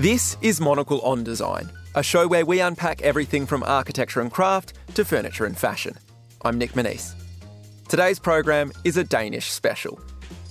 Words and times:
This 0.00 0.38
is 0.40 0.62
Monocle 0.62 1.02
on 1.02 1.24
Design, 1.24 1.70
a 1.94 2.02
show 2.02 2.26
where 2.26 2.46
we 2.46 2.62
unpack 2.62 3.02
everything 3.02 3.44
from 3.44 3.62
architecture 3.62 4.22
and 4.22 4.32
craft 4.32 4.72
to 4.94 5.04
furniture 5.04 5.44
and 5.44 5.54
fashion. 5.54 5.94
I'm 6.42 6.56
Nic 6.56 6.72
Monisse. 6.72 7.14
Today's 7.86 8.18
program 8.18 8.72
is 8.82 8.96
a 8.96 9.04
Danish 9.04 9.50
special. 9.50 10.00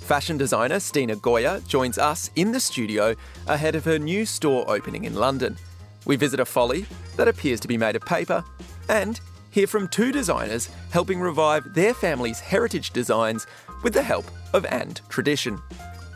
Fashion 0.01 0.37
designer 0.37 0.79
Stine 0.79 1.17
Goya 1.17 1.63
joins 1.67 1.97
us 1.97 2.29
in 2.35 2.51
the 2.51 2.59
studio 2.59 3.15
ahead 3.47 3.73
of 3.73 3.85
her 3.85 3.97
new 3.97 4.23
store 4.23 4.69
opening 4.69 5.05
in 5.05 5.15
London. 5.15 5.57
We 6.05 6.15
visit 6.15 6.39
a 6.39 6.45
folly 6.45 6.85
that 7.17 7.27
appears 7.27 7.59
to 7.61 7.67
be 7.67 7.75
made 7.75 7.95
of 7.95 8.03
paper 8.03 8.43
and 8.87 9.19
hear 9.49 9.65
from 9.65 9.87
two 9.87 10.11
designers 10.11 10.69
helping 10.91 11.19
revive 11.19 11.73
their 11.73 11.95
family's 11.95 12.39
heritage 12.39 12.91
designs 12.91 13.47
with 13.81 13.95
the 13.95 14.03
help 14.03 14.25
of 14.53 14.67
&Tradition. 15.09 15.59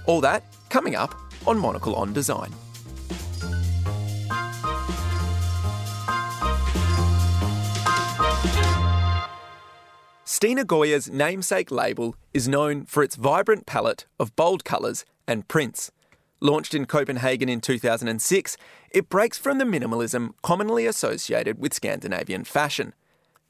All 0.05 0.21
that 0.21 0.55
coming 0.69 0.93
up 0.93 1.15
on 1.47 1.57
Monocle 1.57 1.95
on 1.95 2.13
Design. 2.13 2.53
Stine 10.43 10.65
Goya's 10.65 11.09
namesake 11.09 11.71
label 11.71 12.17
is 12.33 12.49
known 12.49 12.83
for 12.83 13.01
its 13.01 13.15
vibrant 13.15 13.65
palette 13.65 14.05
of 14.19 14.35
bold 14.35 14.65
colours 14.65 15.05
and 15.25 15.47
prints. 15.47 15.89
Launched 16.41 16.73
in 16.73 16.85
Copenhagen 16.85 17.47
in 17.47 17.61
2006, 17.61 18.57
it 18.91 19.07
breaks 19.07 19.37
from 19.37 19.57
the 19.57 19.63
minimalism 19.63 20.33
commonly 20.41 20.85
associated 20.85 21.59
with 21.59 21.73
Scandinavian 21.73 22.43
fashion. 22.43 22.93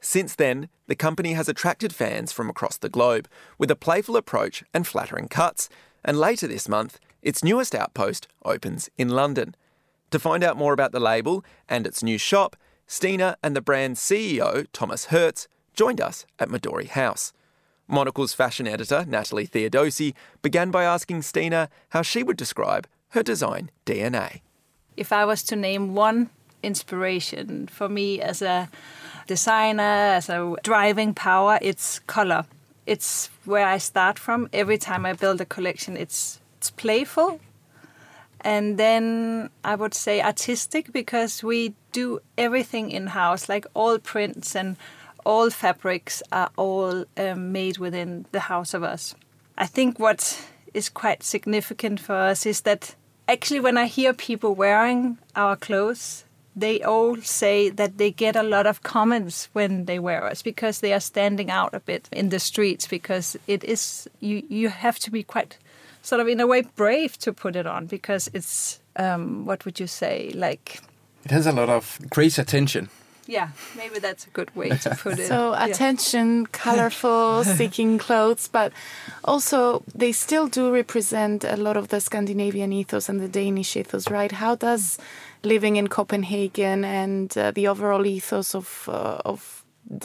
Since 0.00 0.36
then, 0.36 0.68
the 0.86 0.94
company 0.94 1.32
has 1.32 1.48
attracted 1.48 1.92
fans 1.92 2.30
from 2.30 2.48
across 2.48 2.78
the 2.78 2.88
globe 2.88 3.26
with 3.58 3.72
a 3.72 3.74
playful 3.74 4.16
approach 4.16 4.62
and 4.72 4.86
flattering 4.86 5.26
cuts, 5.26 5.68
and 6.04 6.16
later 6.16 6.46
this 6.46 6.68
month, 6.68 7.00
its 7.22 7.42
newest 7.42 7.74
outpost 7.74 8.28
opens 8.44 8.88
in 8.96 9.08
London. 9.08 9.56
To 10.12 10.20
find 10.20 10.44
out 10.44 10.56
more 10.56 10.72
about 10.72 10.92
the 10.92 11.00
label 11.00 11.44
and 11.68 11.88
its 11.88 12.04
new 12.04 12.18
shop, 12.18 12.54
Stine 12.86 13.34
and 13.42 13.56
the 13.56 13.60
brand's 13.60 13.98
CEO, 13.98 14.68
Thomas 14.72 15.06
Hertz, 15.06 15.48
joined 15.74 16.00
us 16.00 16.26
at 16.38 16.48
Midori 16.48 16.88
House. 16.88 17.32
Monocle's 17.86 18.32
fashion 18.32 18.66
editor, 18.66 19.04
Natalie 19.06 19.46
Theodosi, 19.46 20.14
began 20.40 20.70
by 20.70 20.84
asking 20.84 21.22
Stine 21.22 21.68
how 21.90 22.02
she 22.02 22.22
would 22.22 22.36
describe 22.36 22.86
her 23.10 23.22
design 23.22 23.70
DNA. 23.84 24.40
If 24.96 25.12
I 25.12 25.24
was 25.24 25.42
to 25.44 25.56
name 25.56 25.94
one 25.94 26.30
inspiration 26.62 27.66
for 27.66 27.88
me 27.88 28.20
as 28.20 28.40
a 28.40 28.70
designer, 29.26 29.82
as 29.82 30.28
a 30.28 30.56
driving 30.62 31.14
power, 31.14 31.58
it's 31.60 31.98
color. 32.00 32.44
It's 32.86 33.30
where 33.44 33.66
I 33.66 33.78
start 33.78 34.18
from. 34.18 34.48
Every 34.52 34.78
time 34.78 35.04
I 35.06 35.12
build 35.12 35.40
a 35.40 35.44
collection, 35.44 35.96
it's 35.96 36.40
it's 36.58 36.70
playful. 36.70 37.40
And 38.40 38.78
then 38.78 39.50
I 39.64 39.74
would 39.74 39.94
say 39.94 40.22
artistic 40.22 40.92
because 40.92 41.42
we 41.42 41.74
do 41.92 42.20
everything 42.36 42.90
in 42.90 43.08
house, 43.08 43.48
like 43.48 43.66
all 43.74 43.98
prints 43.98 44.54
and 44.54 44.76
all 45.24 45.50
fabrics 45.50 46.22
are 46.32 46.50
all 46.56 47.04
um, 47.16 47.52
made 47.52 47.78
within 47.78 48.26
the 48.32 48.40
house 48.40 48.74
of 48.74 48.82
us. 48.82 49.14
I 49.56 49.66
think 49.66 49.98
what 49.98 50.46
is 50.72 50.88
quite 50.88 51.22
significant 51.22 52.00
for 52.00 52.14
us 52.14 52.46
is 52.46 52.62
that 52.62 52.94
actually, 53.28 53.60
when 53.60 53.78
I 53.78 53.86
hear 53.86 54.12
people 54.12 54.54
wearing 54.54 55.18
our 55.36 55.56
clothes, 55.56 56.24
they 56.56 56.82
all 56.82 57.16
say 57.16 57.68
that 57.70 57.98
they 57.98 58.10
get 58.10 58.36
a 58.36 58.42
lot 58.42 58.66
of 58.66 58.82
comments 58.82 59.48
when 59.52 59.86
they 59.86 59.98
wear 59.98 60.24
us 60.24 60.42
because 60.42 60.80
they 60.80 60.92
are 60.92 61.00
standing 61.00 61.50
out 61.50 61.74
a 61.74 61.80
bit 61.80 62.08
in 62.12 62.28
the 62.28 62.38
streets 62.38 62.86
because 62.86 63.36
it 63.46 63.64
is 63.64 64.08
you 64.20 64.42
you 64.48 64.68
have 64.68 64.98
to 65.00 65.10
be 65.10 65.22
quite 65.22 65.58
sort 66.02 66.20
of 66.20 66.28
in 66.28 66.40
a 66.40 66.46
way 66.46 66.62
brave 66.76 67.18
to 67.18 67.32
put 67.32 67.56
it 67.56 67.66
on 67.66 67.86
because 67.86 68.30
it's 68.32 68.80
um, 68.96 69.44
what 69.46 69.64
would 69.64 69.80
you 69.80 69.86
say 69.86 70.30
like 70.34 70.80
it 71.24 71.30
has 71.30 71.46
a 71.46 71.52
lot 71.52 71.68
of 71.68 71.98
great 72.10 72.38
attention 72.38 72.88
yeah, 73.26 73.48
maybe 73.76 73.98
that's 73.98 74.26
a 74.26 74.30
good 74.30 74.54
way 74.54 74.70
to 74.70 74.90
put 74.90 75.18
it. 75.18 75.28
So 75.28 75.52
yeah. 75.52 75.66
attention, 75.66 76.46
colorful, 76.52 77.44
seeking 77.44 77.98
clothes, 77.98 78.48
but 78.48 78.72
also 79.24 79.82
they 79.94 80.12
still 80.12 80.46
do 80.48 80.72
represent 80.72 81.44
a 81.44 81.56
lot 81.56 81.76
of 81.76 81.88
the 81.88 82.00
Scandinavian 82.00 82.72
ethos 82.72 83.08
and 83.08 83.20
the 83.20 83.28
Danish 83.28 83.76
ethos, 83.76 84.10
right? 84.10 84.32
How 84.32 84.54
does 84.54 84.98
living 85.42 85.76
in 85.76 85.88
Copenhagen 85.88 86.84
and 86.84 87.36
uh, 87.36 87.50
the 87.50 87.68
overall 87.68 88.06
ethos 88.06 88.54
of 88.54 88.88
uh, 88.88 89.18
of 89.24 89.64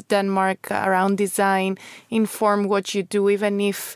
Denmark 0.09 0.71
around 0.71 1.17
design 1.17 1.77
inform 2.09 2.67
what 2.67 2.93
you 2.93 3.03
do, 3.03 3.29
even 3.29 3.59
if 3.61 3.95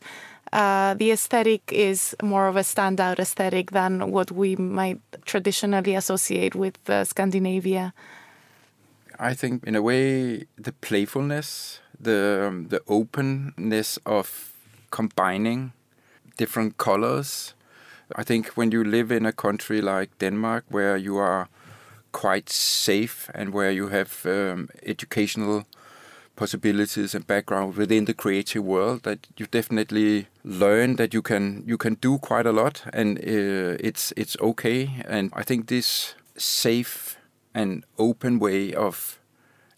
uh, 0.53 0.93
the 0.93 1.11
aesthetic 1.11 1.61
is 1.71 2.15
more 2.21 2.47
of 2.47 2.55
a 2.55 2.61
standout 2.61 3.19
aesthetic 3.19 3.71
than 3.71 4.11
what 4.11 4.31
we 4.31 4.55
might 4.55 4.99
traditionally 5.25 5.95
associate 5.95 6.55
with 6.55 6.77
uh, 6.89 7.03
Scandinavia? 7.03 7.93
I 9.19 9.33
think, 9.33 9.63
in 9.63 9.75
a 9.75 9.81
way, 9.81 10.45
the 10.57 10.73
playfulness, 10.81 11.79
the 11.99 12.47
um, 12.47 12.67
the 12.69 12.81
openness 12.87 13.99
of 14.05 14.53
combining 14.91 15.73
different 16.37 16.77
colors. 16.77 17.53
I 18.15 18.23
think 18.23 18.47
when 18.57 18.71
you 18.71 18.83
live 18.83 19.11
in 19.11 19.25
a 19.25 19.31
country 19.31 19.81
like 19.81 20.09
Denmark, 20.19 20.65
where 20.69 20.97
you 20.97 21.17
are 21.17 21.47
quite 22.11 22.49
safe 22.49 23.29
and 23.33 23.53
where 23.53 23.71
you 23.71 23.87
have 23.87 24.25
um, 24.25 24.69
educational 24.85 25.63
possibilities 26.35 27.15
and 27.15 27.25
background 27.27 27.75
within 27.75 28.05
the 28.05 28.13
creative 28.13 28.63
world, 28.63 29.03
that 29.03 29.27
you 29.37 29.45
definitely 29.51 30.27
learn 30.43 30.95
that 30.95 31.13
you 31.13 31.21
can 31.21 31.63
you 31.65 31.77
can 31.77 31.95
do 32.01 32.17
quite 32.17 32.45
a 32.45 32.51
lot, 32.51 32.83
and 32.93 33.17
uh, 33.19 33.77
it's 33.79 34.13
it's 34.17 34.37
okay. 34.39 34.89
And 35.05 35.31
I 35.33 35.43
think 35.43 35.67
this 35.67 36.15
safe 36.37 37.17
an 37.53 37.83
open 37.97 38.39
way 38.39 38.73
of 38.73 39.19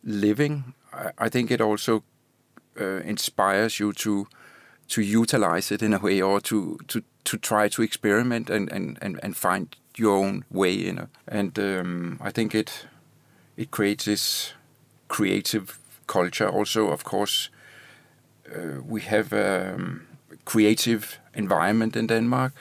living. 0.03 0.74
I, 0.94 1.12
I 1.18 1.30
think 1.30 1.52
it 1.52 1.62
also 1.62 2.03
uh, 2.80 3.02
inspires 3.03 3.80
you 3.80 3.94
to 3.94 4.28
to 4.88 5.02
utilize 5.02 5.72
it 5.72 5.81
in 5.81 5.94
a 5.94 6.00
way 6.00 6.22
or 6.22 6.41
to 6.41 6.78
to 6.88 7.02
to 7.24 7.38
try 7.38 7.68
to 7.69 7.81
experiment 7.81 8.50
and 8.50 8.72
and 8.72 8.97
and, 9.02 9.19
and 9.24 9.35
find 9.35 9.75
your 9.97 10.18
own 10.18 10.44
way 10.52 10.72
you 10.72 10.94
know 10.94 11.08
and 11.28 11.58
um, 11.59 12.19
i 12.22 12.31
think 12.31 12.53
it 12.53 12.85
it 13.58 13.72
creates 13.72 14.06
this 14.06 14.53
creative 15.08 15.80
culture 16.08 16.50
also 16.50 16.88
of 16.90 17.03
course 17.03 17.50
uh, 18.53 18.81
we 18.85 19.02
have 19.02 19.34
a 19.34 19.74
um, 19.74 20.02
creative 20.44 21.19
environment 21.34 21.96
in 21.96 22.08
denmark 22.08 22.53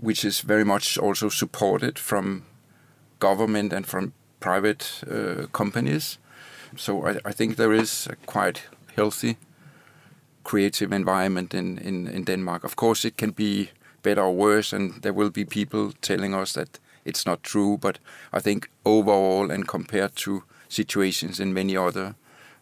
which 0.00 0.24
is 0.24 0.40
very 0.40 0.64
much 0.64 0.98
also 0.98 1.28
supported 1.28 1.98
from 1.98 2.42
government 3.20 3.72
and 3.72 3.86
from 3.86 4.12
private 4.40 5.02
uh, 5.10 5.46
companies. 5.52 6.18
So 6.76 7.06
I, 7.06 7.18
I, 7.24 7.32
think 7.32 7.56
there 7.56 7.72
is 7.72 8.06
a 8.06 8.16
quite 8.26 8.62
healthy 8.96 9.36
creative 10.44 10.92
environment 10.92 11.54
in, 11.54 11.78
in, 11.78 12.06
in 12.06 12.24
Denmark. 12.24 12.64
Of 12.64 12.76
course, 12.76 13.04
it 13.04 13.16
can 13.16 13.30
be 13.30 13.70
better 14.02 14.22
or 14.22 14.34
worse, 14.34 14.72
and 14.72 15.02
there 15.02 15.12
will 15.12 15.30
be 15.30 15.44
people 15.44 15.92
telling 16.00 16.34
us 16.34 16.52
that 16.52 16.78
it's 17.04 17.26
not 17.26 17.42
true. 17.42 17.78
But 17.78 17.98
I 18.32 18.40
think 18.40 18.70
overall, 18.84 19.50
and 19.50 19.66
compared 19.68 20.16
to 20.16 20.42
situations 20.68 21.40
in 21.40 21.52
many 21.52 21.76
other 21.76 22.14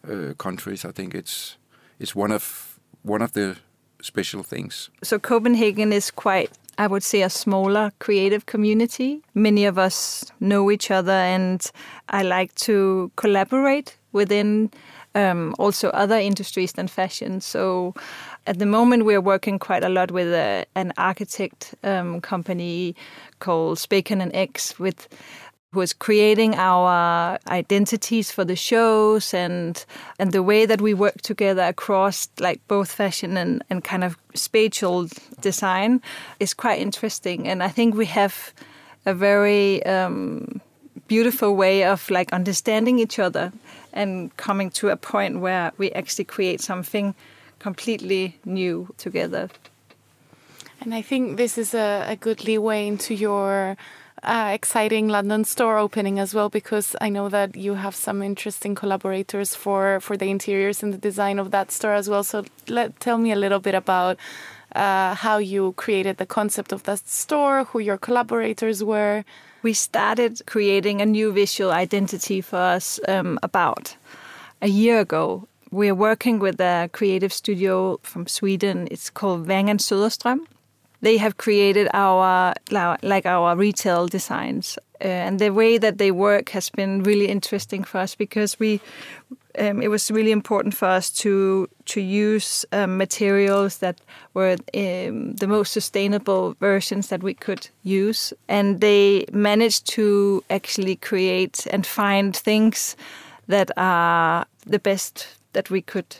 uh, 0.09 0.33
countries, 0.37 0.85
I 0.85 0.91
think 0.91 1.13
it's 1.13 1.57
it's 1.99 2.15
one 2.15 2.35
of 2.35 2.77
one 3.03 3.23
of 3.23 3.31
the 3.31 3.55
special 4.01 4.43
things. 4.43 4.89
So 5.03 5.19
Copenhagen 5.19 5.93
is 5.93 6.11
quite 6.11 6.51
I 6.77 6.87
would 6.87 7.03
say, 7.03 7.21
a 7.23 7.29
smaller 7.29 7.91
creative 7.99 8.45
community. 8.45 9.21
Many 9.33 9.65
of 9.65 9.77
us 9.77 10.25
know 10.39 10.71
each 10.71 10.91
other, 10.91 11.11
and 11.11 11.69
I 12.09 12.23
like 12.23 12.53
to 12.55 13.11
collaborate 13.15 13.97
within 14.11 14.71
um, 15.15 15.55
also 15.57 15.89
other 15.89 16.17
industries 16.17 16.73
than 16.73 16.87
fashion. 16.87 17.41
So 17.41 17.93
at 18.45 18.59
the 18.59 18.65
moment, 18.65 19.05
we 19.05 19.15
are 19.15 19.21
working 19.21 19.59
quite 19.59 19.83
a 19.83 19.89
lot 19.89 20.11
with 20.11 20.27
a, 20.27 20.65
an 20.75 20.93
architect 20.97 21.75
um, 21.83 22.21
company 22.21 22.95
called 23.39 23.79
Spacon 23.79 24.21
and 24.21 24.35
X 24.35 24.79
with 24.79 25.07
was 25.77 25.93
creating 25.93 26.55
our 26.55 27.37
identities 27.47 28.31
for 28.31 28.43
the 28.43 28.55
shows 28.55 29.33
and 29.33 29.85
and 30.19 30.31
the 30.31 30.43
way 30.43 30.65
that 30.65 30.81
we 30.81 30.93
work 30.93 31.21
together 31.21 31.63
across 31.63 32.27
like 32.39 32.59
both 32.67 32.91
fashion 32.91 33.37
and, 33.37 33.63
and 33.69 33.83
kind 33.83 34.03
of 34.03 34.17
spatial 34.33 35.07
design 35.39 36.01
is 36.39 36.53
quite 36.53 36.81
interesting 36.81 37.47
and 37.47 37.63
I 37.63 37.69
think 37.69 37.95
we 37.95 38.07
have 38.07 38.53
a 39.05 39.13
very 39.13 39.85
um, 39.85 40.59
beautiful 41.07 41.55
way 41.55 41.83
of 41.83 42.09
like 42.09 42.33
understanding 42.33 42.99
each 42.99 43.19
other 43.19 43.53
and 43.93 44.35
coming 44.37 44.69
to 44.69 44.89
a 44.89 44.97
point 44.97 45.39
where 45.39 45.71
we 45.77 45.91
actually 45.91 46.25
create 46.25 46.61
something 46.61 47.15
completely 47.59 48.37
new 48.45 48.87
together. 48.97 49.49
And 50.81 50.93
I 50.93 51.01
think 51.01 51.37
this 51.37 51.57
is 51.57 51.73
a, 51.73 52.05
a 52.07 52.15
good 52.15 52.43
leeway 52.43 52.87
into 52.87 53.13
your 53.13 53.77
uh, 54.27 54.51
exciting 54.53 55.07
London 55.07 55.43
store 55.43 55.77
opening 55.77 56.19
as 56.19 56.33
well 56.33 56.49
because 56.49 56.95
I 57.01 57.09
know 57.09 57.29
that 57.29 57.55
you 57.55 57.75
have 57.75 57.95
some 57.95 58.21
interesting 58.21 58.75
collaborators 58.75 59.55
for 59.55 59.99
for 60.01 60.17
the 60.17 60.29
interiors 60.29 60.83
and 60.83 60.93
the 60.93 61.09
design 61.09 61.39
of 61.39 61.49
that 61.51 61.71
store 61.71 61.93
as 61.93 62.07
well. 62.09 62.23
So 62.23 62.43
let 62.67 62.99
tell 62.99 63.17
me 63.17 63.31
a 63.31 63.35
little 63.35 63.59
bit 63.59 63.75
about 63.75 64.17
uh, 64.75 65.15
how 65.15 65.37
you 65.39 65.73
created 65.73 66.17
the 66.17 66.25
concept 66.25 66.71
of 66.71 66.83
that 66.83 67.07
store, 67.07 67.63
who 67.63 67.79
your 67.79 67.97
collaborators 67.97 68.83
were. 68.83 69.23
we 69.63 69.73
started 69.73 70.41
creating 70.45 71.01
a 71.01 71.05
new 71.05 71.31
visual 71.31 71.71
identity 71.71 72.41
for 72.41 72.57
us 72.57 72.99
um, 73.07 73.39
about 73.43 73.97
a 74.61 74.67
year 74.67 74.99
ago. 74.99 75.47
We're 75.71 75.95
working 75.95 76.39
with 76.39 76.61
a 76.61 76.89
creative 76.93 77.33
studio 77.33 77.99
from 78.03 78.27
Sweden. 78.27 78.87
It's 78.89 79.09
called 79.09 79.47
Vangen 79.47 79.79
Söderström. 79.79 80.39
They 81.01 81.17
have 81.17 81.37
created 81.37 81.87
our 81.93 82.53
like 82.71 83.25
our 83.25 83.55
retail 83.55 84.07
designs, 84.07 84.77
uh, 84.99 85.07
and 85.07 85.39
the 85.39 85.51
way 85.51 85.77
that 85.77 85.97
they 85.97 86.11
work 86.11 86.49
has 86.49 86.69
been 86.69 87.03
really 87.03 87.27
interesting 87.27 87.83
for 87.83 87.99
us 87.99 88.15
because 88.15 88.59
we 88.59 88.81
um, 89.59 89.81
it 89.81 89.89
was 89.89 90.11
really 90.11 90.31
important 90.31 90.73
for 90.73 90.87
us 90.87 91.09
to 91.11 91.67
to 91.85 92.01
use 92.01 92.65
um, 92.71 92.97
materials 92.97 93.77
that 93.77 94.01
were 94.33 94.57
um, 94.73 95.35
the 95.35 95.47
most 95.47 95.71
sustainable 95.71 96.55
versions 96.59 97.07
that 97.07 97.23
we 97.23 97.33
could 97.33 97.69
use, 97.83 98.33
and 98.47 98.81
they 98.81 99.25
managed 99.31 99.85
to 99.95 100.43
actually 100.49 100.95
create 100.95 101.67
and 101.71 101.85
find 101.85 102.35
things 102.35 102.95
that 103.47 103.71
are 103.77 104.45
the 104.65 104.79
best 104.79 105.27
that 105.53 105.69
we 105.69 105.81
could 105.81 106.17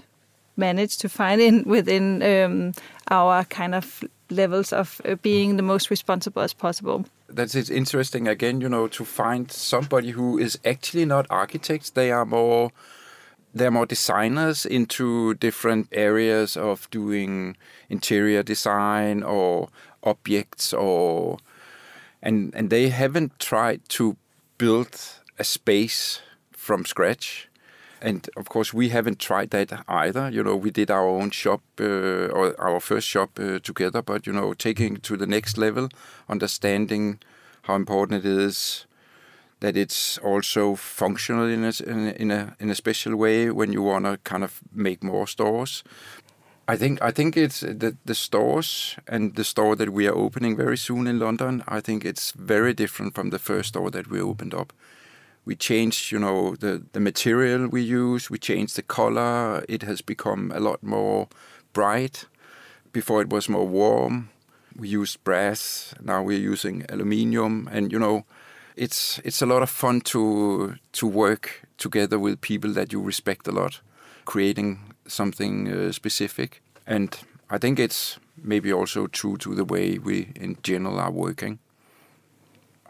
manage 0.56 0.98
to 0.98 1.10
find 1.10 1.42
in 1.42 1.64
within 1.64 2.24
um, 2.24 2.74
our 3.12 3.44
kind 3.46 3.76
of 3.76 4.04
levels 4.30 4.74
of 4.74 5.02
uh, 5.06 5.16
being 5.16 5.58
the 5.58 5.64
most 5.64 5.90
responsible 5.90 6.42
as 6.42 6.54
possible. 6.54 7.06
That's 7.30 7.56
it's 7.56 7.70
interesting 7.70 8.28
again, 8.28 8.62
you 8.62 8.70
know, 8.70 8.88
to 8.88 9.06
find 9.06 9.52
somebody 9.52 10.12
who 10.12 10.38
is 10.38 10.58
actually 10.66 11.06
not 11.06 11.26
architects. 11.30 11.90
They 11.90 12.12
are 12.12 12.26
more 12.26 12.72
they're 13.54 13.72
more 13.72 13.86
designers 13.86 14.66
into 14.66 15.34
different 15.36 15.88
areas 15.92 16.58
of 16.58 16.90
doing 16.92 17.58
interior 17.90 18.44
design 18.44 19.24
or 19.24 19.70
objects 20.04 20.74
or 20.74 21.38
and 22.22 22.54
and 22.56 22.70
they 22.70 22.90
haven't 22.90 23.40
tried 23.40 23.88
to 23.90 24.16
build 24.58 25.00
a 25.40 25.44
space 25.44 26.22
from 26.52 26.86
scratch 26.86 27.47
and 28.02 28.30
of 28.38 28.50
course 28.50 28.74
we 28.74 28.90
haven't 28.90 29.20
tried 29.20 29.50
that 29.50 29.84
either 29.88 30.30
you 30.30 30.44
know 30.44 30.56
we 30.56 30.72
did 30.72 30.92
our 30.92 31.08
own 31.08 31.30
shop 31.32 31.62
uh, 31.80 32.28
or 32.28 32.60
our 32.60 32.80
first 32.80 33.08
shop 33.08 33.40
uh, 33.40 33.60
together 33.60 34.02
but 34.02 34.28
you 34.28 34.34
know 34.34 34.54
taking 34.54 34.98
to 34.98 35.18
the 35.18 35.28
next 35.28 35.58
level 35.58 35.90
understanding 36.30 37.20
how 37.64 37.76
important 37.76 38.26
it 38.26 38.32
is 38.32 38.88
that 39.60 39.76
it's 39.76 40.18
also 40.20 40.76
functional 40.76 41.48
in 41.48 41.64
a, 41.64 41.72
in 42.22 42.32
a 42.32 42.56
in 42.60 42.70
a 42.70 42.76
special 42.76 43.16
way 43.16 43.50
when 43.50 43.74
you 43.74 43.82
want 43.82 44.06
to 44.06 44.18
kind 44.24 44.44
of 44.44 44.62
make 44.74 45.04
more 45.04 45.28
stores. 45.28 45.84
I 46.68 46.78
think 46.78 47.02
I 47.02 47.12
think 47.12 47.36
it's 47.38 47.62
the 47.62 47.96
the 48.06 48.16
stores 48.16 48.98
and 49.08 49.36
the 49.36 49.44
store 49.44 49.76
that 49.76 49.90
we 49.90 50.08
are 50.08 50.16
opening 50.16 50.58
very 50.58 50.78
soon 50.78 51.08
in 51.08 51.20
London. 51.20 51.64
I 51.68 51.82
think 51.82 52.06
it's 52.06 52.32
very 52.32 52.74
different 52.74 53.16
from 53.16 53.30
the 53.30 53.40
first 53.40 53.70
store 53.70 53.90
that 53.92 54.08
we 54.10 54.22
opened 54.22 54.54
up. 54.54 54.74
We 55.48 55.56
changed, 55.56 56.12
you 56.12 56.20
know, 56.20 56.58
the 56.58 56.84
the 56.92 57.00
material 57.00 57.70
we 57.70 57.82
use. 57.82 58.30
We 58.30 58.38
changed 58.38 58.76
the 58.76 58.82
color. 58.82 59.64
It 59.70 59.84
has 59.84 60.02
become 60.02 60.52
a 60.54 60.60
lot 60.60 60.84
more 60.84 61.28
bright. 61.72 62.26
Before 62.92 63.22
it 63.22 63.30
was 63.30 63.48
more 63.48 63.66
warm. 63.66 64.30
We 64.76 64.90
used 64.90 65.24
brass. 65.24 65.94
Now 66.02 66.22
we're 66.22 66.52
using 66.54 66.86
aluminium, 66.90 67.70
and 67.72 67.94
you 67.94 68.00
know 68.00 68.26
it's 68.76 69.22
it's 69.24 69.42
a 69.42 69.46
lot 69.46 69.64
of 69.64 69.70
fun 69.70 70.02
to 70.02 70.76
to 70.92 71.08
work 71.08 71.62
together 71.78 72.20
with 72.20 72.42
people 72.42 72.74
that 72.74 72.92
you 72.92 73.06
respect 73.06 73.48
a 73.48 73.52
lot, 73.52 73.82
creating 74.26 74.80
something 75.08 75.72
uh, 75.72 75.92
specific. 75.94 76.62
And 76.86 77.18
I 77.50 77.58
think 77.58 77.80
it's 77.80 78.20
maybe 78.36 78.74
also 78.74 79.08
true 79.08 79.38
to 79.38 79.56
the 79.56 79.66
way 79.66 79.98
we 79.98 80.34
in 80.36 80.58
general 80.62 81.00
are 81.00 81.12
working. 81.12 81.60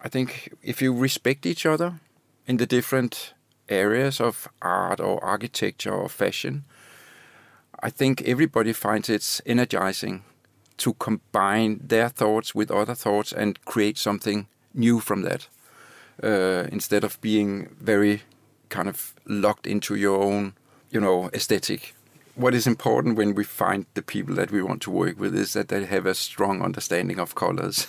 I 0.05 0.09
think 0.09 0.49
if 0.63 0.81
you 0.81 1.01
respect 1.01 1.45
each 1.45 1.65
other 1.65 1.99
in 2.47 2.57
the 2.57 2.65
different 2.65 3.33
areas 3.69 4.21
of 4.21 4.47
art 4.61 4.99
or 4.99 5.23
architecture 5.23 5.93
or 5.93 6.09
fashion, 6.09 6.63
I 7.81 7.89
think 7.89 8.21
everybody 8.23 8.73
finds 8.73 9.09
it's 9.09 9.41
energizing 9.45 10.23
to 10.77 10.93
combine 10.93 11.81
their 11.83 12.09
thoughts 12.09 12.55
with 12.55 12.71
other 12.71 12.95
thoughts 12.95 13.31
and 13.31 13.63
create 13.65 13.97
something 13.97 14.47
new 14.73 14.99
from 14.99 15.23
that 15.23 15.47
uh, 16.23 16.67
instead 16.71 17.03
of 17.03 17.19
being 17.21 17.75
very 17.79 18.21
kind 18.69 18.87
of 18.87 19.13
locked 19.25 19.67
into 19.67 19.95
your 19.95 20.21
own, 20.21 20.53
you 20.89 20.99
know, 20.99 21.29
aesthetic. 21.33 21.93
What 22.35 22.53
is 22.53 22.67
important 22.67 23.17
when 23.17 23.33
we 23.33 23.43
find 23.43 23.87
the 23.95 24.03
people 24.03 24.35
that 24.35 24.51
we 24.51 24.61
want 24.61 24.81
to 24.83 24.91
work 24.91 25.19
with 25.19 25.35
is 25.35 25.53
that 25.53 25.69
they 25.69 25.85
have 25.85 26.05
a 26.05 26.13
strong 26.13 26.61
understanding 26.61 27.19
of 27.19 27.33
colors 27.33 27.87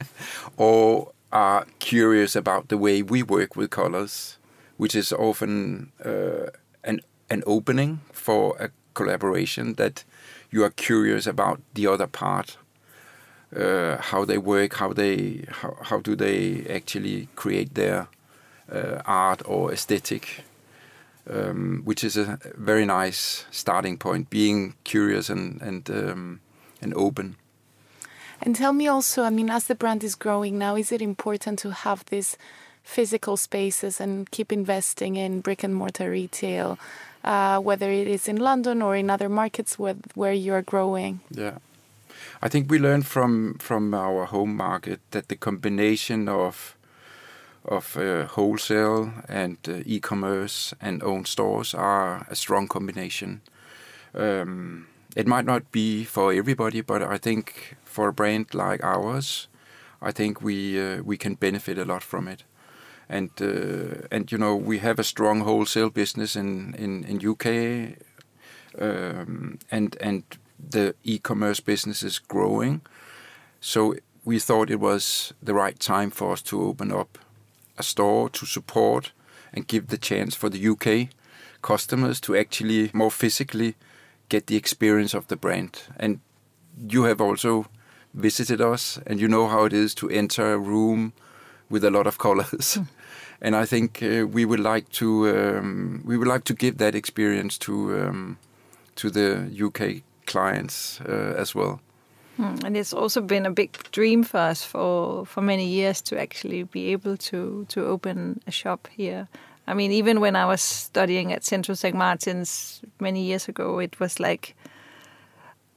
or 0.56 1.12
are 1.32 1.66
curious 1.78 2.36
about 2.36 2.68
the 2.68 2.78
way 2.78 3.02
we 3.02 3.22
work 3.22 3.56
with 3.56 3.70
colors, 3.70 4.38
which 4.76 4.94
is 4.94 5.12
often 5.12 5.92
uh, 6.04 6.50
an, 6.84 7.00
an 7.30 7.42
opening 7.46 8.00
for 8.12 8.56
a 8.58 8.70
collaboration 8.94 9.74
that 9.74 10.04
you 10.50 10.64
are 10.64 10.70
curious 10.70 11.26
about 11.26 11.60
the 11.74 11.86
other 11.86 12.06
part 12.06 12.56
uh, 13.54 13.96
how 13.98 14.24
they 14.24 14.38
work, 14.38 14.74
how 14.74 14.92
they 14.92 15.44
how, 15.48 15.76
how 15.82 15.98
do 16.00 16.14
they 16.14 16.66
actually 16.68 17.28
create 17.36 17.74
their 17.74 18.08
uh, 18.70 19.00
art 19.06 19.42
or 19.46 19.72
aesthetic, 19.72 20.44
um, 21.30 21.82
which 21.84 22.04
is 22.04 22.16
a 22.16 22.38
very 22.56 22.84
nice 22.84 23.46
starting 23.50 23.96
point. 23.96 24.30
Being 24.30 24.74
curious 24.84 25.30
and 25.30 25.60
and 25.62 25.88
um, 25.90 26.40
and 26.82 26.92
open. 26.94 27.36
And 28.40 28.54
tell 28.54 28.72
me 28.72 28.86
also, 28.88 29.24
I 29.24 29.30
mean, 29.30 29.50
as 29.50 29.66
the 29.66 29.74
brand 29.74 30.04
is 30.04 30.14
growing 30.14 30.58
now, 30.58 30.76
is 30.76 30.92
it 30.92 31.02
important 31.02 31.58
to 31.60 31.70
have 31.70 32.04
these 32.06 32.36
physical 32.82 33.36
spaces 33.36 34.00
and 34.00 34.30
keep 34.30 34.52
investing 34.52 35.16
in 35.16 35.40
brick 35.40 35.62
and 35.64 35.74
mortar 35.74 36.10
retail, 36.10 36.78
uh, 37.24 37.58
whether 37.58 37.90
it 37.90 38.08
is 38.08 38.28
in 38.28 38.36
London 38.36 38.80
or 38.80 38.96
in 38.96 39.10
other 39.10 39.28
markets 39.28 39.78
where, 39.78 39.96
where 40.14 40.32
you 40.32 40.54
are 40.54 40.62
growing? 40.62 41.20
Yeah. 41.30 41.58
I 42.40 42.48
think 42.48 42.70
we 42.70 42.78
learned 42.78 43.06
from 43.06 43.54
from 43.58 43.94
our 43.94 44.26
home 44.26 44.56
market 44.56 45.00
that 45.10 45.28
the 45.28 45.36
combination 45.36 46.28
of 46.28 46.76
of 47.64 47.96
uh, 47.96 48.26
wholesale 48.26 49.12
and 49.28 49.56
uh, 49.68 49.82
e-commerce 49.84 50.74
and 50.80 51.02
own 51.02 51.24
stores 51.24 51.74
are 51.74 52.26
a 52.30 52.34
strong 52.34 52.68
combination. 52.68 53.40
Um, 54.14 54.86
it 55.18 55.26
might 55.26 55.44
not 55.44 55.72
be 55.72 56.04
for 56.04 56.32
everybody, 56.32 56.80
but 56.80 57.02
I 57.02 57.18
think 57.18 57.76
for 57.84 58.06
a 58.06 58.12
brand 58.12 58.54
like 58.54 58.84
ours, 58.84 59.48
I 60.00 60.12
think 60.12 60.40
we 60.40 60.80
uh, 60.80 61.02
we 61.02 61.16
can 61.16 61.34
benefit 61.34 61.76
a 61.76 61.84
lot 61.84 62.04
from 62.04 62.28
it. 62.28 62.44
And 63.08 63.30
uh, 63.40 64.06
and 64.12 64.30
you 64.30 64.38
know 64.38 64.54
we 64.54 64.78
have 64.78 65.00
a 65.00 65.04
strong 65.04 65.40
wholesale 65.40 65.90
business 65.90 66.36
in 66.36 66.74
in 66.78 67.04
in 67.04 67.28
UK, 67.28 67.46
um, 68.80 69.58
and 69.72 69.96
and 70.00 70.22
the 70.70 70.94
e-commerce 71.02 71.58
business 71.58 72.02
is 72.04 72.20
growing. 72.20 72.80
So 73.60 73.96
we 74.24 74.38
thought 74.38 74.70
it 74.70 74.80
was 74.80 75.34
the 75.42 75.54
right 75.54 75.80
time 75.80 76.10
for 76.10 76.32
us 76.32 76.42
to 76.42 76.62
open 76.62 76.92
up 76.92 77.18
a 77.76 77.82
store 77.82 78.30
to 78.30 78.46
support 78.46 79.12
and 79.52 79.66
give 79.66 79.88
the 79.88 79.98
chance 79.98 80.36
for 80.36 80.48
the 80.48 80.68
UK 80.68 81.08
customers 81.60 82.20
to 82.20 82.36
actually 82.36 82.90
more 82.92 83.10
physically 83.10 83.74
get 84.28 84.46
the 84.46 84.56
experience 84.56 85.14
of 85.14 85.26
the 85.28 85.36
brand. 85.36 85.82
And 85.96 86.20
you 86.88 87.04
have 87.04 87.20
also 87.20 87.66
visited 88.14 88.60
us 88.60 88.98
and 89.06 89.20
you 89.20 89.28
know 89.28 89.48
how 89.48 89.64
it 89.64 89.72
is 89.72 89.94
to 89.94 90.08
enter 90.08 90.52
a 90.52 90.58
room 90.58 91.12
with 91.70 91.84
a 91.84 91.90
lot 91.90 92.06
of 92.06 92.18
colors. 92.18 92.78
Mm. 92.78 92.86
and 93.40 93.56
I 93.56 93.64
think 93.66 94.02
uh, 94.02 94.26
we 94.26 94.44
would 94.44 94.60
like 94.60 94.88
to 94.90 95.28
um, 95.28 96.02
we 96.04 96.16
would 96.16 96.28
like 96.28 96.44
to 96.44 96.54
give 96.54 96.78
that 96.78 96.94
experience 96.94 97.58
to 97.58 97.72
um, 98.00 98.38
to 98.96 99.10
the 99.10 99.48
UK 99.66 100.02
clients 100.26 101.00
uh, 101.00 101.34
as 101.36 101.54
well. 101.54 101.80
Hmm, 102.36 102.54
and 102.64 102.76
it's 102.76 102.92
also 102.92 103.20
been 103.20 103.46
a 103.46 103.50
big 103.50 103.72
dream 103.90 104.22
for 104.22 104.38
us 104.38 104.62
for, 104.62 105.26
for 105.26 105.42
many 105.42 105.66
years 105.66 106.00
to 106.02 106.20
actually 106.20 106.62
be 106.62 106.92
able 106.92 107.16
to, 107.16 107.66
to 107.68 107.84
open 107.84 108.40
a 108.46 108.52
shop 108.52 108.88
here. 108.96 109.26
I 109.68 109.74
mean, 109.74 109.92
even 109.92 110.20
when 110.20 110.34
I 110.34 110.46
was 110.46 110.62
studying 110.62 111.30
at 111.30 111.44
Central 111.44 111.76
St. 111.76 111.94
Martin's 111.94 112.80
many 113.00 113.22
years 113.22 113.48
ago, 113.48 113.78
it 113.78 114.00
was 114.00 114.18
like 114.18 114.56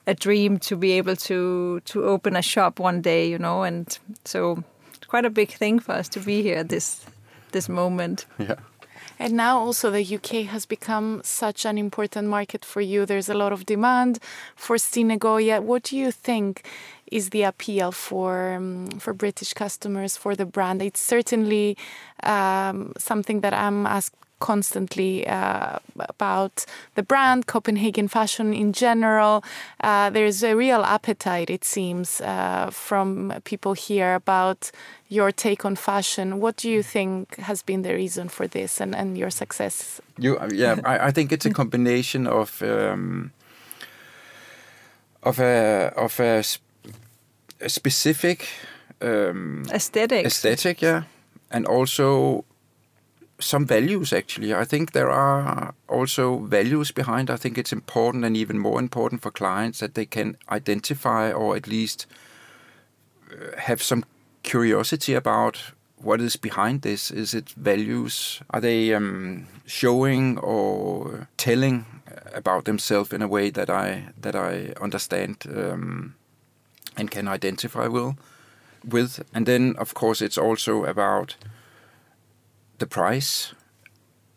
a 0.08 0.14
dream 0.14 0.60
to 0.60 0.78
be 0.78 0.94
able 0.94 1.18
to 1.18 1.82
to 1.82 2.06
open 2.06 2.38
a 2.38 2.42
shop 2.42 2.80
one 2.80 3.02
day, 3.02 3.30
you 3.30 3.38
know. 3.38 3.64
And 3.64 4.00
so, 4.24 4.64
it's 4.94 5.08
quite 5.08 5.26
a 5.26 5.30
big 5.30 5.52
thing 5.52 5.80
for 5.80 5.92
us 5.92 6.08
to 6.10 6.22
be 6.22 6.42
here 6.42 6.64
this 6.64 7.06
this 7.52 7.68
moment. 7.68 8.26
Yeah. 8.40 8.56
And 9.20 9.34
now 9.34 9.60
also 9.60 9.92
the 9.92 10.16
UK 10.16 10.48
has 10.48 10.66
become 10.66 11.22
such 11.24 11.66
an 11.66 11.78
important 11.78 12.28
market 12.30 12.66
for 12.66 12.82
you. 12.82 13.06
There's 13.06 13.30
a 13.30 13.36
lot 13.36 13.54
of 13.54 13.66
demand 13.66 14.20
for 14.56 14.78
Stine 14.78 15.20
What 15.20 15.84
do 15.84 15.98
you 15.98 16.12
think 16.12 16.64
is 17.12 17.30
the 17.30 17.44
appeal 17.44 17.92
for 17.92 18.54
um, 18.56 18.90
for 19.00 19.14
British 19.14 19.54
customers 19.54 20.18
for 20.18 20.36
the 20.36 20.46
brand? 20.46 20.82
It's 20.82 21.02
certainly 21.02 21.78
um, 22.24 22.94
something 22.98 23.42
that 23.42 23.54
I'm 23.54 23.86
asked 23.86 24.16
constantly 24.42 25.26
uh, 25.28 25.78
about 26.10 26.66
the 26.96 27.04
brand, 27.04 27.46
Copenhagen 27.46 28.10
fashion 28.10 28.54
in 28.54 28.74
general. 28.74 29.44
Uh, 29.80 30.10
there's 30.10 30.44
a 30.44 30.56
real 30.56 30.84
appetite, 30.84 31.50
it 31.50 31.64
seems, 31.64 32.20
uh, 32.22 32.70
from 32.72 33.32
people 33.44 33.74
here 33.74 34.16
about 34.16 34.72
your 35.10 35.32
take 35.32 35.64
on 35.64 35.76
fashion. 35.76 36.40
What 36.42 36.58
do 36.58 36.70
you 36.70 36.84
think 36.84 37.38
has 37.38 37.62
been 37.64 37.84
the 37.84 37.94
reason 37.94 38.30
for 38.30 38.48
this 38.48 38.82
and, 38.82 38.96
and 38.96 39.18
your 39.18 39.30
success? 39.30 40.02
You, 40.18 40.40
yeah, 40.52 40.80
I, 40.84 41.08
I 41.08 41.12
think 41.12 41.32
it's 41.32 41.46
a 41.46 41.54
combination 41.54 42.28
of 42.28 42.62
um, 42.62 43.32
of 45.24 45.40
a 45.40 45.94
of 45.96 46.20
a 46.20 46.44
specific 47.70 48.48
um, 49.02 49.66
aesthetic, 49.72 50.26
aesthetic, 50.26 50.82
yeah, 50.82 51.04
and 51.50 51.66
also 51.66 52.46
some 53.40 53.66
values. 53.66 54.14
Actually, 54.14 54.54
I 54.54 54.66
think 54.66 54.92
there 54.92 55.10
are 55.10 55.74
also 55.88 56.40
values 56.40 56.92
behind. 56.92 57.30
I 57.30 57.38
think 57.38 57.58
it's 57.58 57.74
important 57.74 58.26
and 58.26 58.38
even 58.38 58.60
more 58.60 58.80
important 58.80 59.22
for 59.22 59.32
clients 59.32 59.80
that 59.80 59.96
they 59.96 60.06
can 60.06 60.38
identify 60.50 61.32
or 61.32 61.56
at 61.56 61.68
least 61.68 62.08
uh, 63.32 63.58
have 63.58 63.82
some 63.82 64.04
curiosity 64.44 65.14
about 65.14 65.74
what 65.98 66.22
is 66.22 66.36
behind 66.36 66.82
this. 66.82 67.12
Is 67.12 67.34
it 67.34 67.50
values? 67.50 68.42
Are 68.50 68.62
they 68.62 68.94
um, 68.94 69.48
showing 69.66 70.38
or 70.40 71.28
telling 71.38 71.86
about 72.34 72.66
themselves 72.66 73.14
in 73.14 73.22
a 73.22 73.28
way 73.28 73.50
that 73.50 73.70
I 73.70 74.10
that 74.22 74.36
I 74.36 74.74
understand 74.82 75.44
um, 75.48 76.16
and 76.98 77.12
can 77.12 77.28
identify 77.28 77.88
with. 77.88 78.16
With 78.88 79.24
and 79.34 79.46
then 79.46 79.76
of 79.78 79.94
course 79.94 80.22
it's 80.22 80.38
also 80.38 80.86
about 80.86 81.36
the 82.80 82.88
price, 82.88 83.54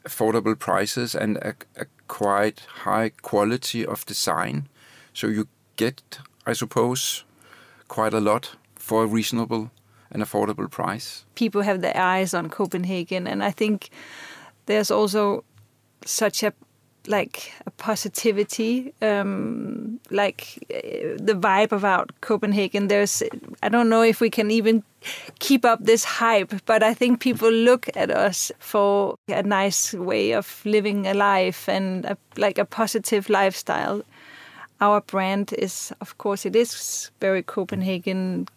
affordable 0.04 0.58
prices, 0.58 1.14
and 1.14 1.38
a, 1.38 1.54
a 1.76 1.86
quite 2.08 2.60
high 2.84 3.10
quality 3.22 3.86
of 3.86 4.04
design. 4.06 4.68
So 5.12 5.28
you 5.28 5.48
get, 5.76 6.18
I 6.46 6.52
suppose, 6.52 7.24
quite 7.88 8.14
a 8.14 8.20
lot 8.20 8.56
for 8.76 9.04
a 9.04 9.06
reasonable 9.06 9.70
and 10.10 10.22
affordable 10.22 10.70
price. 10.70 11.24
People 11.34 11.62
have 11.62 11.80
their 11.80 11.96
eyes 11.96 12.34
on 12.34 12.50
Copenhagen, 12.50 13.26
and 13.26 13.42
I 13.42 13.50
think 13.50 13.90
there's 14.66 14.90
also 14.90 15.44
such 16.04 16.42
a 16.42 16.52
like 17.06 17.52
a 17.66 17.70
positivity, 17.70 18.92
um, 19.02 20.00
like 20.10 20.58
the 20.68 21.34
vibe 21.34 21.72
about 21.72 22.10
Copenhagen. 22.20 22.88
There's, 22.88 23.22
I 23.62 23.68
don't 23.68 23.88
know 23.88 24.02
if 24.02 24.20
we 24.20 24.30
can 24.30 24.50
even 24.50 24.82
keep 25.38 25.64
up 25.64 25.84
this 25.84 26.04
hype, 26.04 26.54
but 26.66 26.82
I 26.82 26.94
think 26.94 27.20
people 27.20 27.50
look 27.50 27.88
at 27.94 28.10
us 28.10 28.50
for 28.58 29.16
a 29.28 29.42
nice 29.42 29.92
way 29.92 30.32
of 30.32 30.62
living 30.64 31.06
a 31.06 31.14
life 31.14 31.68
and 31.68 32.04
a, 32.06 32.16
like 32.36 32.58
a 32.58 32.64
positive 32.64 33.28
lifestyle. 33.28 34.02
Our 34.80 35.00
brand 35.02 35.52
is, 35.58 35.92
of 36.00 36.18
course, 36.18 36.46
it 36.46 36.56
is 36.56 37.10
very 37.20 37.42
Copenhagen 37.42 38.48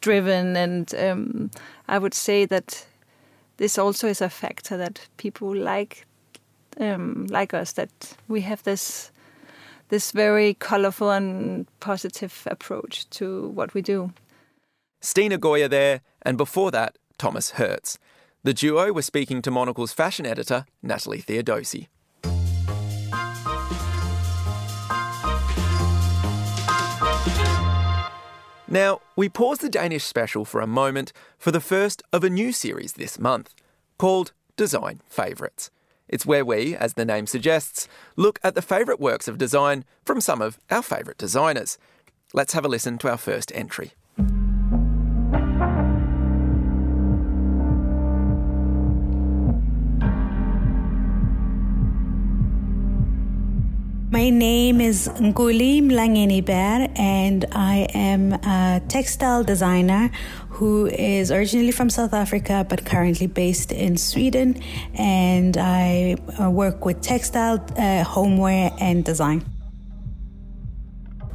driven, 0.00 0.56
and 0.56 0.94
um, 0.94 1.50
I 1.88 1.98
would 1.98 2.14
say 2.14 2.44
that 2.46 2.86
this 3.56 3.78
also 3.78 4.08
is 4.08 4.20
a 4.20 4.28
factor 4.28 4.76
that 4.76 5.00
people 5.16 5.54
like 5.54 6.06
um, 6.78 7.26
like 7.30 7.54
us 7.54 7.72
that 7.72 8.16
we 8.28 8.40
have 8.42 8.62
this 8.62 9.10
this 9.88 10.12
very 10.12 10.54
colorful 10.54 11.10
and 11.10 11.66
positive 11.80 12.46
approach 12.50 13.08
to 13.08 13.48
what 13.48 13.72
we 13.72 13.80
do. 13.80 14.12
Stine 15.00 15.38
Goya 15.38 15.68
there, 15.68 16.02
and 16.22 16.36
before 16.36 16.70
that, 16.70 16.98
Thomas 17.16 17.52
Hertz. 17.52 17.98
The 18.44 18.52
duo 18.52 18.92
were 18.92 19.02
speaking 19.02 19.42
to 19.42 19.50
Monocle's 19.50 19.92
fashion 19.92 20.26
editor, 20.26 20.66
Natalie 20.82 21.22
Theodosi. 21.22 21.88
Now, 28.70 29.00
we 29.16 29.30
pause 29.30 29.58
the 29.58 29.70
Danish 29.70 30.04
special 30.04 30.44
for 30.44 30.60
a 30.60 30.66
moment 30.66 31.12
for 31.38 31.50
the 31.50 31.60
first 31.60 32.02
of 32.12 32.22
a 32.22 32.28
new 32.28 32.52
series 32.52 32.92
this 32.92 33.18
month 33.18 33.54
called 33.96 34.32
Design 34.56 35.00
Favourites. 35.08 35.70
It's 36.08 36.26
where 36.26 36.44
we, 36.44 36.74
as 36.74 36.94
the 36.94 37.04
name 37.04 37.26
suggests, 37.26 37.88
look 38.16 38.38
at 38.42 38.54
the 38.54 38.62
favourite 38.62 39.00
works 39.00 39.28
of 39.28 39.38
design 39.38 39.84
from 40.04 40.20
some 40.20 40.40
of 40.40 40.58
our 40.70 40.82
favourite 40.82 41.18
designers. 41.18 41.78
Let's 42.32 42.54
have 42.54 42.64
a 42.64 42.68
listen 42.68 42.98
to 42.98 43.10
our 43.10 43.18
first 43.18 43.52
entry. 43.54 43.92
My 54.18 54.30
name 54.30 54.80
is 54.80 55.08
Nkuli 55.08 55.80
Mlangeni 55.80 56.42
and 56.98 57.44
I 57.52 57.86
am 57.94 58.32
a 58.32 58.82
textile 58.88 59.44
designer 59.44 60.10
who 60.48 60.86
is 60.86 61.30
originally 61.30 61.70
from 61.70 61.88
South 61.88 62.12
Africa 62.12 62.66
but 62.68 62.84
currently 62.84 63.28
based 63.28 63.70
in 63.70 63.96
Sweden. 63.96 64.60
And 64.94 65.56
I 65.56 66.16
uh, 66.36 66.50
work 66.50 66.84
with 66.84 67.00
textile, 67.00 67.64
uh, 67.76 68.02
homeware, 68.02 68.72
and 68.80 69.04
design. 69.04 69.44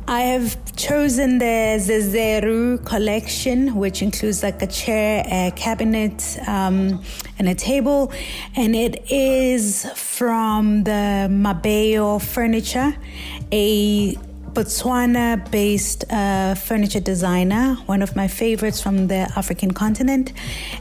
I 0.07 0.21
have 0.21 0.75
chosen 0.75 1.37
the 1.37 1.79
Zezuru 1.79 2.85
collection, 2.85 3.75
which 3.75 4.01
includes 4.01 4.43
like 4.43 4.61
a 4.61 4.67
chair, 4.67 5.23
a 5.25 5.51
cabinet, 5.55 6.37
um, 6.45 7.01
and 7.39 7.47
a 7.47 7.55
table. 7.55 8.11
And 8.55 8.75
it 8.75 9.09
is 9.09 9.85
from 9.95 10.83
the 10.83 11.29
Mabeo 11.31 12.21
Furniture, 12.21 12.95
a 13.51 14.15
Botswana 14.53 15.49
based 15.51 16.03
uh, 16.11 16.55
furniture 16.55 16.99
designer, 16.99 17.75
one 17.85 18.01
of 18.01 18.15
my 18.15 18.27
favorites 18.27 18.81
from 18.81 19.07
the 19.07 19.31
African 19.37 19.71
continent. 19.71 20.33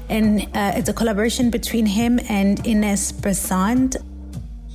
And 0.08 0.42
uh, 0.54 0.72
it's 0.74 0.88
a 0.88 0.92
collaboration 0.92 1.48
between 1.50 1.86
him 1.86 2.18
and 2.28 2.58
Inès 2.64 3.12
Bressand. 3.22 3.96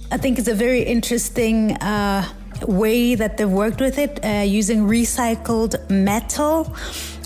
I 0.10 0.18
think 0.18 0.40
it's 0.40 0.48
a 0.48 0.56
very 0.56 0.84
interesting 0.84 1.74
uh, 1.74 2.28
way 2.68 3.16
that 3.16 3.38
they've 3.38 3.50
worked 3.50 3.80
with 3.80 3.98
it 3.98 4.24
uh, 4.24 4.42
using 4.42 4.88
recycled 4.88 5.90
metal 5.90 6.76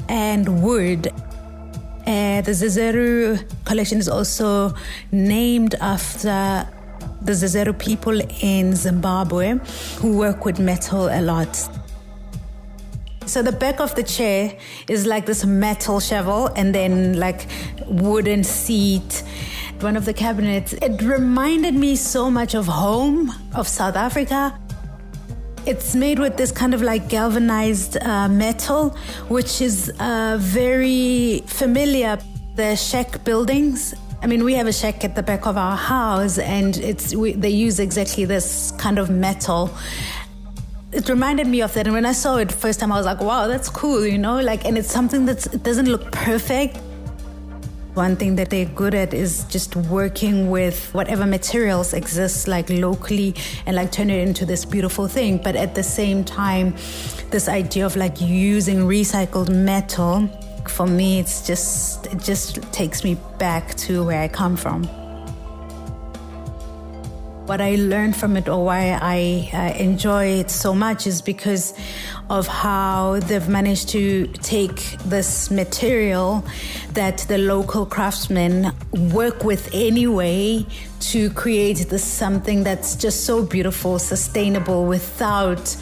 and 0.09 0.61
wood. 0.61 1.07
Uh, 2.07 2.41
the 2.41 2.51
Zezuru 2.51 3.43
collection 3.65 3.99
is 3.99 4.09
also 4.09 4.73
named 5.11 5.75
after 5.75 6.67
the 7.21 7.33
Zezuru 7.33 7.77
people 7.77 8.19
in 8.41 8.75
Zimbabwe 8.75 9.59
who 9.97 10.17
work 10.17 10.43
with 10.43 10.59
metal 10.59 11.07
a 11.09 11.21
lot. 11.21 11.55
So 13.25 13.41
the 13.41 13.51
back 13.51 13.79
of 13.79 13.95
the 13.95 14.03
chair 14.03 14.57
is 14.89 15.05
like 15.05 15.25
this 15.25 15.45
metal 15.45 15.99
shovel 15.99 16.47
and 16.47 16.75
then 16.75 17.17
like 17.17 17.47
wooden 17.85 18.43
seat. 18.43 19.23
One 19.79 19.95
of 19.95 20.05
the 20.05 20.13
cabinets, 20.13 20.73
it 20.73 21.01
reminded 21.01 21.75
me 21.75 21.95
so 21.95 22.29
much 22.29 22.55
of 22.55 22.65
home 22.65 23.31
of 23.55 23.67
South 23.67 23.95
Africa. 23.95 24.59
It's 25.65 25.93
made 25.93 26.17
with 26.17 26.37
this 26.37 26.51
kind 26.51 26.73
of 26.73 26.81
like 26.81 27.07
galvanized 27.07 27.97
uh, 28.01 28.27
metal, 28.27 28.89
which 29.27 29.61
is 29.61 29.91
uh, 29.99 30.37
very 30.39 31.43
familiar. 31.45 32.17
The 32.55 32.75
shack 32.75 33.23
buildings. 33.23 33.93
I 34.23 34.27
mean, 34.27 34.43
we 34.43 34.55
have 34.55 34.67
a 34.67 34.73
shack 34.73 35.05
at 35.05 35.15
the 35.15 35.23
back 35.23 35.45
of 35.45 35.57
our 35.57 35.77
house, 35.77 36.37
and 36.39 36.75
it's 36.77 37.15
we, 37.15 37.33
they 37.33 37.49
use 37.49 37.79
exactly 37.79 38.25
this 38.25 38.71
kind 38.77 38.97
of 38.99 39.09
metal. 39.09 39.69
It 40.91 41.07
reminded 41.07 41.47
me 41.47 41.61
of 41.61 41.73
that, 41.75 41.85
and 41.87 41.93
when 41.93 42.05
I 42.05 42.11
saw 42.11 42.37
it 42.37 42.51
first 42.51 42.79
time, 42.79 42.91
I 42.91 42.97
was 42.97 43.05
like, 43.05 43.21
"Wow, 43.21 43.47
that's 43.47 43.69
cool," 43.69 44.05
you 44.05 44.17
know. 44.17 44.39
Like, 44.41 44.65
and 44.65 44.77
it's 44.77 44.91
something 44.91 45.25
that 45.27 45.63
doesn't 45.63 45.85
look 45.87 46.11
perfect, 46.11 46.77
one 47.93 48.15
thing 48.15 48.35
that 48.37 48.49
they're 48.49 48.65
good 48.65 48.93
at 48.93 49.13
is 49.13 49.43
just 49.45 49.75
working 49.75 50.49
with 50.49 50.93
whatever 50.93 51.25
materials 51.25 51.93
exist 51.93 52.47
like 52.47 52.69
locally 52.69 53.35
and 53.65 53.75
like 53.75 53.91
turn 53.91 54.09
it 54.09 54.25
into 54.25 54.45
this 54.45 54.63
beautiful 54.63 55.07
thing. 55.07 55.37
But 55.37 55.55
at 55.55 55.75
the 55.75 55.83
same 55.83 56.23
time, 56.23 56.73
this 57.31 57.49
idea 57.49 57.85
of 57.85 57.95
like 57.95 58.21
using 58.21 58.79
recycled 58.79 59.49
metal 59.49 60.29
for 60.67 60.85
me 60.85 61.19
it's 61.19 61.45
just 61.47 62.05
it 62.05 62.19
just 62.19 62.61
takes 62.71 63.03
me 63.03 63.15
back 63.39 63.73
to 63.75 64.05
where 64.05 64.21
I 64.21 64.27
come 64.27 64.55
from. 64.55 65.00
What 67.51 67.59
I 67.59 67.75
learned 67.75 68.15
from 68.15 68.37
it 68.37 68.47
or 68.47 68.63
why 68.63 68.97
I 69.01 69.49
uh, 69.53 69.77
enjoy 69.77 70.39
it 70.39 70.49
so 70.49 70.73
much 70.73 71.05
is 71.05 71.21
because 71.21 71.73
of 72.29 72.47
how 72.47 73.19
they've 73.19 73.49
managed 73.49 73.89
to 73.89 74.27
take 74.27 74.95
this 75.03 75.51
material 75.51 76.45
that 76.93 77.17
the 77.27 77.37
local 77.37 77.85
craftsmen 77.85 78.71
work 79.11 79.43
with 79.43 79.69
anyway 79.73 80.65
to 81.11 81.29
create 81.31 81.89
this 81.89 82.05
something 82.05 82.63
that's 82.63 82.95
just 82.95 83.25
so 83.25 83.43
beautiful, 83.43 83.99
sustainable 83.99 84.85
without 84.85 85.75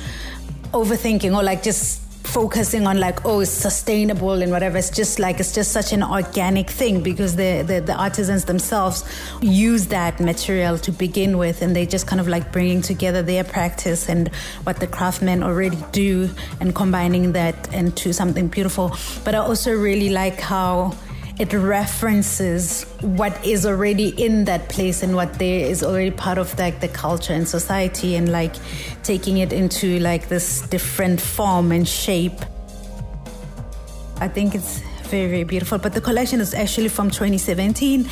overthinking 0.73 1.37
or 1.37 1.43
like 1.43 1.61
just 1.61 2.01
focusing 2.29 2.85
on 2.85 2.99
like 2.99 3.25
oh 3.25 3.39
it's 3.39 3.51
sustainable 3.51 4.41
and 4.41 4.51
whatever. 4.51 4.77
It's 4.77 4.89
just 4.89 5.19
like 5.19 5.39
it's 5.39 5.53
just 5.53 5.71
such 5.71 5.91
an 5.93 6.03
organic 6.03 6.69
thing 6.69 7.01
because 7.01 7.35
the, 7.35 7.63
the 7.63 7.81
the 7.81 7.95
artisans 7.95 8.45
themselves 8.45 9.03
use 9.41 9.87
that 9.87 10.19
material 10.19 10.77
to 10.79 10.91
begin 10.91 11.37
with 11.37 11.61
and 11.61 11.75
they 11.75 11.85
just 11.85 12.07
kind 12.07 12.19
of 12.19 12.27
like 12.27 12.51
bringing 12.51 12.81
together 12.81 13.21
their 13.21 13.43
practice 13.43 14.07
and 14.09 14.29
what 14.63 14.79
the 14.79 14.87
craftsmen 14.87 15.43
already 15.43 15.77
do 15.91 16.29
and 16.59 16.75
combining 16.75 17.33
that 17.33 17.73
into 17.73 18.13
something 18.13 18.47
beautiful. 18.47 18.95
But 19.23 19.35
i 19.35 19.39
also 19.39 19.73
really 19.73 20.09
like 20.09 20.39
how 20.39 20.93
it 21.39 21.53
references 21.53 22.83
what 23.01 23.45
is 23.45 23.65
already 23.65 24.09
in 24.21 24.43
that 24.43 24.67
place 24.67 25.01
and 25.01 25.15
what 25.15 25.39
there 25.39 25.65
is 25.65 25.81
already 25.81 26.11
part 26.11 26.37
of 26.37 26.57
like 26.59 26.81
the 26.81 26.89
culture 26.89 27.33
and 27.33 27.47
society 27.47 28.15
and 28.15 28.29
like 28.29 28.53
taking 29.03 29.37
it 29.37 29.53
into 29.53 29.99
like 29.99 30.27
this 30.27 30.61
different 30.63 31.21
form 31.21 31.71
and 31.71 31.87
shape. 31.87 32.39
I 34.17 34.27
think 34.27 34.53
it's 34.53 34.81
very 35.03 35.27
very 35.27 35.45
beautiful. 35.45 35.77
But 35.77 35.93
the 35.93 36.01
collection 36.01 36.41
is 36.41 36.53
actually 36.53 36.89
from 36.89 37.09
2017 37.09 38.07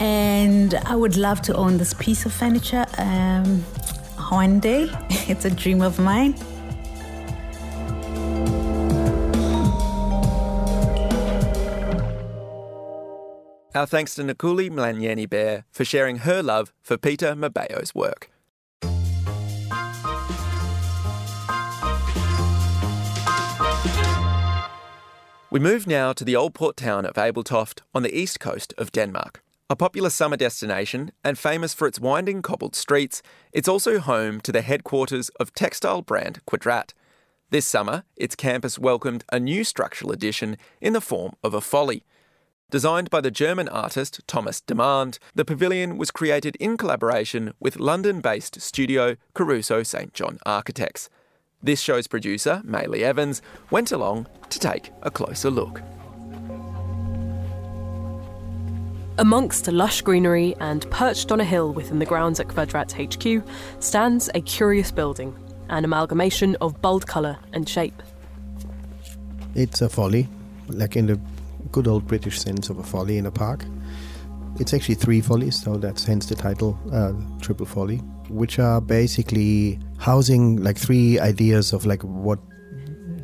and 0.00 0.74
i 0.86 0.96
would 0.96 1.16
love 1.16 1.40
to 1.40 1.54
own 1.54 1.78
this 1.78 1.94
piece 1.94 2.26
of 2.26 2.32
furniture 2.32 2.84
um, 2.98 3.60
one 4.30 4.58
day. 4.58 4.90
It's 5.28 5.44
a 5.44 5.50
dream 5.50 5.80
of 5.80 6.00
mine 6.00 6.34
Our 13.76 13.86
thanks 13.86 14.14
to 14.14 14.22
Nkuli 14.22 14.70
Mlangeni 14.70 15.28
Bear 15.28 15.64
for 15.72 15.84
sharing 15.84 16.18
her 16.18 16.44
love 16.44 16.72
for 16.80 16.96
Peter 16.96 17.34
Mabeo's 17.34 17.92
work. 17.92 18.30
We 25.50 25.58
move 25.58 25.88
now 25.88 26.12
to 26.12 26.24
the 26.24 26.36
old 26.36 26.54
port 26.54 26.76
town 26.76 27.04
of 27.04 27.14
Ebeltoft 27.14 27.80
on 27.92 28.04
the 28.04 28.16
east 28.16 28.38
coast 28.38 28.72
of 28.78 28.92
Denmark. 28.92 29.42
A 29.68 29.74
popular 29.74 30.10
summer 30.10 30.36
destination 30.36 31.10
and 31.24 31.36
famous 31.36 31.74
for 31.74 31.88
its 31.88 31.98
winding 31.98 32.42
cobbled 32.42 32.76
streets, 32.76 33.22
it's 33.52 33.66
also 33.66 33.98
home 33.98 34.40
to 34.42 34.52
the 34.52 34.62
headquarters 34.62 35.30
of 35.40 35.52
textile 35.52 36.02
brand 36.02 36.38
Kvadrat. 36.46 36.92
This 37.50 37.66
summer, 37.66 38.04
its 38.16 38.36
campus 38.36 38.78
welcomed 38.78 39.24
a 39.32 39.40
new 39.40 39.64
structural 39.64 40.12
addition 40.12 40.58
in 40.80 40.92
the 40.92 41.00
form 41.00 41.32
of 41.42 41.54
a 41.54 41.60
folly. 41.60 42.04
Designed 42.70 43.10
by 43.10 43.20
the 43.20 43.30
German 43.30 43.68
artist 43.68 44.20
Thomas 44.26 44.60
Demand, 44.60 45.18
the 45.34 45.44
pavilion 45.44 45.96
was 45.96 46.10
created 46.10 46.56
in 46.56 46.76
collaboration 46.76 47.52
with 47.60 47.78
London 47.78 48.20
based 48.20 48.60
studio 48.60 49.16
Caruso 49.34 49.82
St. 49.82 50.12
John 50.12 50.38
Architects. 50.44 51.08
This 51.62 51.80
show's 51.80 52.06
producer, 52.06 52.62
Maylee 52.66 53.02
Evans, 53.02 53.42
went 53.70 53.92
along 53.92 54.26
to 54.50 54.58
take 54.58 54.90
a 55.02 55.10
closer 55.10 55.50
look. 55.50 55.82
Amongst 59.18 59.68
lush 59.68 60.02
greenery 60.02 60.56
and 60.58 60.90
perched 60.90 61.30
on 61.30 61.38
a 61.38 61.44
hill 61.44 61.72
within 61.72 62.00
the 62.00 62.06
grounds 62.06 62.40
at 62.40 62.48
Kvadrat 62.48 62.90
HQ 62.92 63.46
stands 63.80 64.28
a 64.34 64.40
curious 64.40 64.90
building, 64.90 65.36
an 65.68 65.84
amalgamation 65.84 66.56
of 66.60 66.82
bold 66.82 67.06
colour 67.06 67.38
and 67.52 67.68
shape. 67.68 68.02
It's 69.54 69.80
a 69.80 69.88
folly, 69.88 70.28
like 70.66 70.96
in 70.96 71.06
the 71.06 71.20
good 71.72 71.86
old 71.86 72.06
British 72.06 72.38
sense 72.40 72.70
of 72.70 72.78
a 72.78 72.82
folly 72.82 73.18
in 73.18 73.26
a 73.26 73.30
park. 73.30 73.64
It's 74.60 74.72
actually 74.72 74.94
three 74.94 75.20
follies, 75.20 75.60
so 75.60 75.76
that's 75.76 76.04
hence 76.04 76.26
the 76.26 76.36
title, 76.36 76.78
uh, 76.92 77.12
Triple 77.40 77.66
Folly, 77.66 77.98
which 78.28 78.58
are 78.58 78.80
basically 78.80 79.80
housing 79.98 80.62
like 80.62 80.78
three 80.78 81.18
ideas 81.18 81.72
of 81.72 81.86
like 81.86 82.02
what 82.02 82.38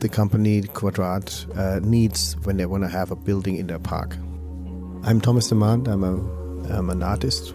the 0.00 0.08
company 0.08 0.62
Kvadrat 0.62 1.56
uh, 1.56 1.78
needs 1.80 2.36
when 2.44 2.56
they 2.56 2.66
want 2.66 2.82
to 2.82 2.88
have 2.88 3.10
a 3.10 3.16
building 3.16 3.56
in 3.56 3.66
their 3.68 3.78
park. 3.78 4.16
I'm 5.04 5.20
Thomas 5.20 5.48
Demand. 5.48 5.88
I'm, 5.88 6.02
a, 6.02 6.14
I'm 6.74 6.90
an 6.90 7.02
artist 7.02 7.54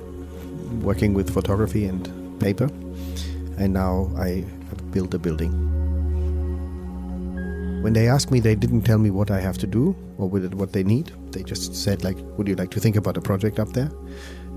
working 0.82 1.14
with 1.14 1.34
photography 1.34 1.86
and 1.86 2.40
paper, 2.40 2.66
and 3.58 3.74
now 3.74 4.10
I 4.18 4.46
have 4.70 4.92
built 4.92 5.14
a 5.14 5.20
building. 5.20 5.52
When 7.86 7.94
they 7.94 8.08
asked 8.08 8.32
me, 8.32 8.40
they 8.40 8.56
didn't 8.56 8.82
tell 8.82 8.98
me 8.98 9.12
what 9.12 9.30
I 9.30 9.40
have 9.40 9.60
to 9.60 9.68
do 9.68 9.96
or 10.18 10.28
what 10.28 10.74
they 10.74 10.84
need. 10.84 11.12
They 11.32 11.44
just 11.44 11.76
said, 11.76 12.04
like, 12.04 12.18
would 12.36 12.48
you 12.48 12.56
like 12.56 12.72
to 12.72 12.80
think 12.80 12.96
about 12.96 13.16
a 13.16 13.22
project 13.22 13.60
up 13.60 13.74
there? 13.74 13.92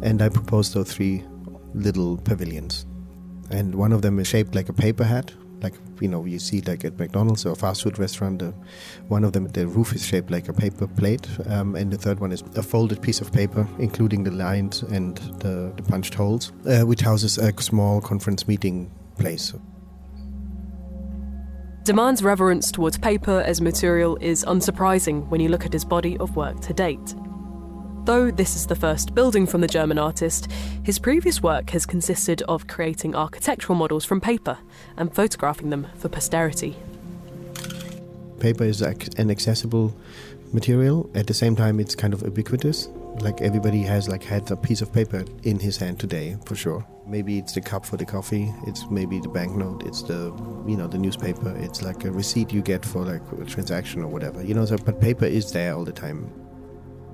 And 0.00 0.22
I 0.22 0.30
proposed 0.30 0.72
those 0.72 0.90
three 0.90 1.22
little 1.74 2.16
pavilions. 2.16 2.86
And 3.50 3.74
one 3.74 3.92
of 3.92 4.00
them 4.00 4.18
is 4.18 4.28
shaped 4.28 4.54
like 4.54 4.70
a 4.70 4.72
paper 4.72 5.04
hat, 5.04 5.34
like 5.60 5.74
you 6.00 6.08
know 6.08 6.24
you 6.24 6.38
see 6.38 6.62
like 6.62 6.86
at 6.86 6.98
McDonald's 6.98 7.44
or 7.44 7.52
a 7.52 7.54
fast 7.54 7.82
food 7.82 7.98
restaurant. 7.98 8.42
Uh, 8.42 8.52
one 9.08 9.24
of 9.24 9.34
them, 9.34 9.46
the 9.48 9.66
roof 9.66 9.92
is 9.94 10.06
shaped 10.06 10.30
like 10.30 10.48
a 10.48 10.54
paper 10.54 10.86
plate, 10.86 11.28
um, 11.50 11.76
and 11.76 11.92
the 11.92 11.98
third 11.98 12.20
one 12.20 12.32
is 12.32 12.42
a 12.56 12.62
folded 12.62 13.02
piece 13.02 13.20
of 13.20 13.30
paper, 13.30 13.68
including 13.78 14.24
the 14.24 14.30
lines 14.30 14.82
and 14.84 15.18
the, 15.40 15.70
the 15.76 15.82
punched 15.82 16.14
holes, 16.14 16.52
uh, 16.66 16.80
which 16.80 17.02
houses 17.02 17.36
a 17.36 17.52
small 17.60 18.00
conference 18.00 18.48
meeting 18.48 18.90
place. 19.18 19.52
Demand's 21.88 22.22
reverence 22.22 22.70
towards 22.70 22.98
paper 22.98 23.42
as 23.46 23.62
material 23.62 24.18
is 24.20 24.44
unsurprising 24.44 25.26
when 25.28 25.40
you 25.40 25.48
look 25.48 25.64
at 25.64 25.72
his 25.72 25.86
body 25.86 26.18
of 26.18 26.36
work 26.36 26.60
to 26.60 26.74
date. 26.74 27.14
Though 28.04 28.30
this 28.30 28.56
is 28.56 28.66
the 28.66 28.76
first 28.76 29.14
building 29.14 29.46
from 29.46 29.62
the 29.62 29.68
German 29.68 29.98
artist, 29.98 30.52
his 30.82 30.98
previous 30.98 31.42
work 31.42 31.70
has 31.70 31.86
consisted 31.86 32.42
of 32.42 32.66
creating 32.66 33.14
architectural 33.14 33.74
models 33.74 34.04
from 34.04 34.20
paper 34.20 34.58
and 34.98 35.14
photographing 35.14 35.70
them 35.70 35.86
for 35.96 36.10
posterity. 36.10 36.76
Paper 38.38 38.64
is 38.64 38.82
an 38.82 39.30
accessible 39.30 39.96
material. 40.52 41.08
At 41.14 41.26
the 41.26 41.32
same 41.32 41.56
time, 41.56 41.80
it's 41.80 41.94
kind 41.94 42.12
of 42.12 42.20
ubiquitous. 42.20 42.90
Like 43.20 43.40
everybody 43.40 43.80
has 43.84 44.10
like 44.10 44.24
had 44.24 44.50
a 44.50 44.56
piece 44.56 44.82
of 44.82 44.92
paper 44.92 45.24
in 45.42 45.58
his 45.58 45.78
hand 45.78 46.00
today, 46.00 46.36
for 46.44 46.54
sure. 46.54 46.86
Maybe 47.08 47.38
it's 47.38 47.54
the 47.54 47.62
cup 47.62 47.86
for 47.86 47.96
the 47.96 48.04
coffee. 48.04 48.52
It's 48.66 48.90
maybe 48.90 49.18
the 49.18 49.30
banknote. 49.30 49.86
It's 49.86 50.02
the 50.02 50.30
you 50.66 50.76
know 50.76 50.86
the 50.86 50.98
newspaper. 50.98 51.56
It's 51.56 51.80
like 51.80 52.04
a 52.04 52.12
receipt 52.12 52.52
you 52.52 52.60
get 52.60 52.84
for 52.84 53.02
like 53.02 53.22
a 53.40 53.46
transaction 53.46 54.02
or 54.02 54.08
whatever. 54.08 54.44
You 54.44 54.52
know, 54.52 54.66
so 54.66 54.76
but 54.76 55.00
paper 55.00 55.24
is 55.24 55.52
there 55.52 55.74
all 55.74 55.84
the 55.84 55.92
time. 55.92 56.30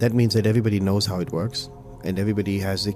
That 0.01 0.13
means 0.13 0.35
that 0.35 0.47
everybody 0.47 0.81
knows 0.81 1.07
how 1.07 1.21
it 1.21 1.31
works, 1.31 1.71
and 2.03 2.19
everybody 2.19 2.59
has 2.59 2.87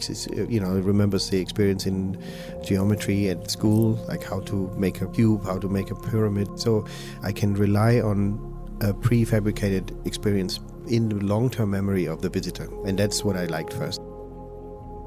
you 0.49 0.59
know 0.59 0.71
remembers 0.71 1.31
the 1.31 1.39
experience 1.39 1.87
in 1.87 2.21
geometry 2.65 3.29
at 3.29 3.49
school, 3.49 3.93
like 4.09 4.25
how 4.25 4.41
to 4.41 4.69
make 4.77 5.01
a 5.01 5.07
cube, 5.07 5.45
how 5.45 5.59
to 5.59 5.69
make 5.69 5.93
a 5.93 5.95
pyramid. 5.95 6.59
So 6.59 6.85
I 7.23 7.31
can 7.31 7.55
rely 7.55 8.01
on 8.01 8.41
a 8.81 8.93
prefabricated 8.93 10.05
experience 10.05 10.59
in 10.89 11.09
the 11.09 11.17
long-term 11.17 11.71
memory 11.71 12.07
of 12.07 12.23
the 12.23 12.29
visitor, 12.29 12.69
and 12.85 12.99
that's 12.99 13.23
what 13.23 13.37
I 13.37 13.45
liked 13.45 13.73
first. 13.73 14.01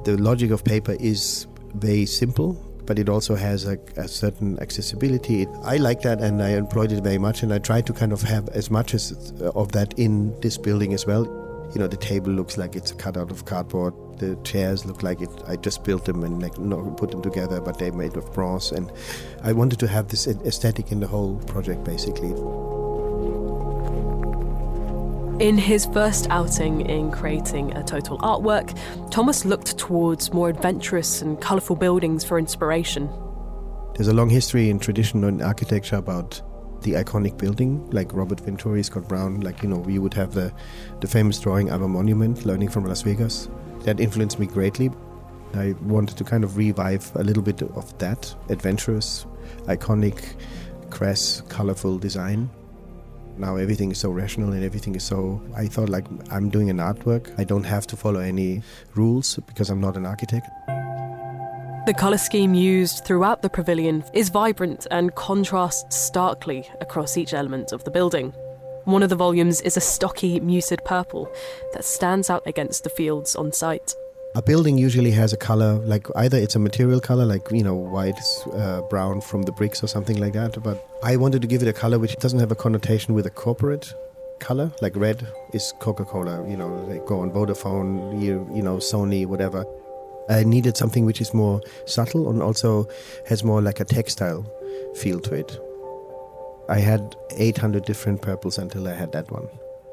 The 0.05 0.17
logic 0.17 0.51
of 0.51 0.63
paper 0.63 0.95
is 0.99 1.47
very 1.75 2.05
simple, 2.05 2.53
but 2.85 2.99
it 2.99 3.09
also 3.09 3.35
has 3.35 3.65
a, 3.65 3.77
a 3.97 4.07
certain 4.07 4.59
accessibility. 4.59 5.47
I 5.63 5.77
like 5.77 6.01
that, 6.01 6.21
and 6.21 6.41
I 6.41 6.49
employed 6.49 6.91
it 6.91 7.03
very 7.03 7.17
much, 7.17 7.43
and 7.43 7.53
I 7.53 7.59
try 7.59 7.81
to 7.81 7.93
kind 7.93 8.11
of 8.11 8.21
have 8.23 8.49
as 8.49 8.69
much 8.69 8.93
as 8.93 9.33
of 9.55 9.71
that 9.71 9.97
in 9.97 10.39
this 10.41 10.57
building 10.57 10.93
as 10.93 11.05
well. 11.05 11.25
You 11.73 11.79
know, 11.79 11.87
the 11.87 11.97
table 11.97 12.31
looks 12.31 12.57
like 12.57 12.75
it's 12.75 12.91
cut 12.91 13.15
out 13.15 13.31
of 13.31 13.45
cardboard. 13.45 13.93
The 14.17 14.35
chairs 14.43 14.85
look 14.85 15.03
like 15.03 15.21
it. 15.21 15.29
I 15.47 15.55
just 15.55 15.83
built 15.85 16.03
them 16.03 16.23
and 16.23 16.41
like 16.41 16.57
no, 16.57 16.91
put 16.97 17.11
them 17.11 17.21
together, 17.21 17.61
but 17.61 17.79
they're 17.79 17.93
made 17.93 18.17
of 18.17 18.31
bronze. 18.33 18.71
And 18.71 18.91
I 19.41 19.53
wanted 19.53 19.79
to 19.79 19.87
have 19.87 20.09
this 20.09 20.27
aesthetic 20.27 20.91
in 20.91 20.99
the 20.99 21.07
whole 21.07 21.37
project, 21.45 21.85
basically. 21.85 22.33
In 25.41 25.57
his 25.57 25.87
first 25.87 26.27
outing 26.29 26.81
in 26.81 27.09
creating 27.09 27.75
a 27.75 27.83
total 27.83 28.19
artwork, 28.19 28.77
Thomas 29.09 29.43
looked 29.43 29.75
towards 29.75 30.31
more 30.31 30.49
adventurous 30.49 31.23
and 31.23 31.41
colourful 31.41 31.77
buildings 31.77 32.23
for 32.23 32.37
inspiration. 32.37 33.09
There's 33.95 34.07
a 34.07 34.13
long 34.13 34.29
history 34.29 34.69
and 34.69 34.79
tradition 34.79 35.23
in 35.23 35.41
architecture 35.41 35.95
about 35.95 36.39
the 36.83 36.91
iconic 36.91 37.39
building, 37.39 37.89
like 37.89 38.13
Robert 38.13 38.39
Venturi, 38.41 38.83
Scott 38.83 39.07
Brown, 39.07 39.41
like, 39.41 39.63
you 39.63 39.69
know, 39.69 39.79
we 39.79 39.97
would 39.97 40.13
have 40.13 40.35
the, 40.35 40.53
the 40.99 41.07
famous 41.07 41.39
drawing 41.39 41.71
I'm 41.71 41.81
a 41.81 41.87
Monument, 41.87 42.45
learning 42.45 42.69
from 42.69 42.85
Las 42.85 43.01
Vegas. 43.01 43.49
That 43.79 43.99
influenced 43.99 44.37
me 44.37 44.45
greatly. 44.45 44.91
I 45.55 45.73
wanted 45.81 46.17
to 46.17 46.23
kind 46.23 46.43
of 46.43 46.55
revive 46.55 47.11
a 47.15 47.23
little 47.23 47.41
bit 47.41 47.63
of 47.63 47.97
that 47.97 48.35
adventurous, 48.49 49.25
iconic, 49.63 50.35
crass, 50.91 51.41
colorful 51.49 51.97
design 51.97 52.51
now 53.37 53.55
everything 53.55 53.91
is 53.91 53.97
so 53.97 54.09
rational 54.09 54.53
and 54.53 54.63
everything 54.63 54.95
is 54.95 55.03
so 55.03 55.41
i 55.55 55.65
thought 55.65 55.89
like 55.89 56.05
i'm 56.31 56.49
doing 56.49 56.69
an 56.69 56.77
artwork 56.77 57.33
i 57.39 57.43
don't 57.43 57.63
have 57.63 57.87
to 57.87 57.95
follow 57.95 58.19
any 58.19 58.61
rules 58.95 59.39
because 59.47 59.69
i'm 59.69 59.81
not 59.81 59.95
an 59.97 60.05
architect 60.05 60.47
the 61.87 61.95
colour 61.95 62.19
scheme 62.19 62.53
used 62.53 63.03
throughout 63.05 63.41
the 63.41 63.49
pavilion 63.49 64.03
is 64.13 64.29
vibrant 64.29 64.85
and 64.91 65.15
contrasts 65.15 65.97
starkly 65.97 66.69
across 66.79 67.17
each 67.17 67.33
element 67.33 67.71
of 67.71 67.83
the 67.83 67.89
building. 67.89 68.33
One 68.85 69.01
of 69.01 69.09
the 69.09 69.15
volumes 69.15 69.61
is 69.61 69.77
a 69.77 69.81
stocky, 69.81 70.39
muted 70.39 70.85
purple 70.85 71.27
that 71.73 71.83
stands 71.83 72.29
out 72.29 72.43
against 72.45 72.83
the 72.83 72.91
fields 72.91 73.35
on 73.35 73.51
site. 73.51 73.95
A 74.33 74.41
building 74.41 74.77
usually 74.77 75.11
has 75.11 75.33
a 75.33 75.37
color, 75.37 75.73
like 75.79 76.07
either 76.15 76.37
it's 76.37 76.55
a 76.55 76.59
material 76.59 77.01
color, 77.01 77.25
like 77.25 77.51
you 77.51 77.63
know, 77.63 77.75
white, 77.75 78.17
uh, 78.53 78.81
brown 78.83 79.19
from 79.19 79.41
the 79.41 79.51
bricks 79.51 79.83
or 79.83 79.87
something 79.87 80.17
like 80.21 80.31
that. 80.31 80.63
But 80.63 80.81
I 81.03 81.17
wanted 81.17 81.41
to 81.41 81.49
give 81.49 81.61
it 81.61 81.67
a 81.67 81.73
color 81.73 81.99
which 81.99 82.15
doesn't 82.15 82.39
have 82.39 82.49
a 82.49 82.55
connotation 82.55 83.13
with 83.13 83.25
a 83.25 83.29
corporate 83.29 83.93
color. 84.39 84.71
Like 84.81 84.95
red 84.95 85.27
is 85.51 85.73
Coca-Cola, 85.79 86.49
you 86.49 86.55
know, 86.55 86.87
they 86.87 86.99
go 86.99 87.19
on 87.19 87.31
Vodafone, 87.31 88.21
you, 88.21 88.49
you 88.55 88.61
know, 88.61 88.77
Sony, 88.77 89.25
whatever. 89.25 89.65
I 90.29 90.45
needed 90.45 90.77
something 90.77 91.05
which 91.05 91.19
is 91.19 91.33
more 91.33 91.61
subtle 91.85 92.29
and 92.29 92.41
also 92.41 92.87
has 93.27 93.43
more 93.43 93.61
like 93.61 93.81
a 93.81 93.85
textile 93.85 94.49
feel 94.95 95.19
to 95.19 95.33
it. 95.33 95.59
I 96.69 96.79
had 96.79 97.17
800 97.31 97.83
different 97.83 98.21
purples 98.21 98.57
until 98.57 98.87
I 98.87 98.93
had 98.93 99.11
that 99.11 99.29
one. 99.29 99.49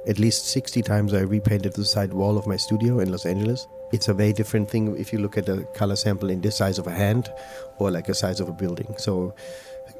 At 0.07 0.21
least 0.21 0.47
60 0.47 0.81
times 0.83 1.13
I 1.13 1.23
repainted 1.23 1.73
the 1.73 1.85
side 1.85 2.13
wall 2.13 2.39
of 2.39 2.47
my 2.47 2.57
studio 2.57 3.01
in 3.01 3.11
Los 3.11 3.27
Angeles. 3.27 3.67
It's 3.91 4.09
a 4.09 4.15
very 4.15 4.35
different 4.35 4.69
thing 4.71 4.95
if 4.99 5.13
you 5.15 5.19
look 5.19 5.39
at 5.39 5.49
a 5.49 5.65
color 5.75 5.97
sample 5.97 6.29
in 6.29 6.43
this 6.43 6.57
size 6.57 6.79
of 6.79 6.87
a 6.87 6.93
hand 6.93 7.33
or 7.79 7.91
like 7.91 8.11
a 8.11 8.15
size 8.15 8.39
of 8.39 8.49
a 8.49 8.53
building. 8.53 8.95
So 8.99 9.35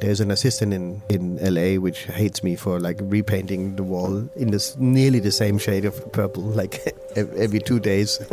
there's 0.01 0.21
an 0.21 0.31
assistant 0.31 0.75
in, 0.75 1.03
in 1.09 1.39
LA 1.55 1.81
which 1.81 2.05
hates 2.05 2.43
me 2.43 2.55
for 2.55 2.79
like 2.81 2.99
repainting 3.01 3.77
the 3.77 3.83
wall 3.83 4.29
in 4.37 4.51
this 4.51 4.77
nearly 4.77 5.21
the 5.21 5.33
same 5.33 5.57
shade 5.57 5.87
of 5.87 6.13
purple 6.13 6.43
like 6.61 6.95
every 7.17 7.61
two 7.61 7.81
days. 7.81 8.19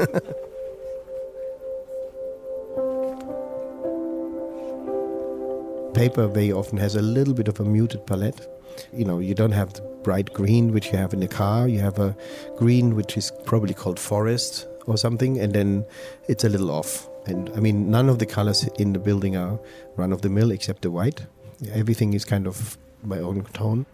Paper 5.94 6.28
very 6.28 6.52
often 6.52 6.78
has 6.78 6.96
a 6.96 7.02
little 7.02 7.34
bit 7.34 7.48
of 7.48 7.62
a 7.62 7.63
muted 7.63 8.06
palette. 8.06 8.46
You 8.91 9.06
know, 9.06 9.20
you 9.20 9.34
don't 9.34 9.54
have 9.54 9.72
the 9.72 9.82
bright 10.04 10.34
green 10.34 10.74
which 10.74 10.88
you 10.88 10.98
have 10.98 11.13
in 11.13 11.22
the 11.22 11.30
car. 11.30 11.70
You 11.70 11.80
have 11.80 11.98
a 11.98 12.13
green 12.58 12.96
which 12.98 13.15
is 13.15 13.32
probably 13.46 13.74
called 13.74 13.98
forest 13.98 14.68
or 14.88 14.98
something, 14.98 15.39
and 15.39 15.54
then 15.54 15.86
it's 16.28 16.43
a 16.43 16.50
little 16.50 16.71
off. 16.71 17.10
And 17.28 17.50
I 17.56 17.60
mean, 17.60 17.89
none 17.89 18.10
of 18.10 18.19
the 18.19 18.26
colors 18.26 18.67
in 18.78 18.93
the 18.93 19.00
building 19.00 19.36
are 19.36 19.60
run 19.95 20.12
of 20.12 20.21
the 20.21 20.30
mill 20.30 20.52
except 20.52 20.82
the 20.84 20.91
white. 20.91 21.26
Everything 21.74 22.13
is 22.13 22.26
kind 22.26 22.48
of 22.48 22.78
my 23.04 23.19
own 23.19 23.43
tone. 23.54 23.86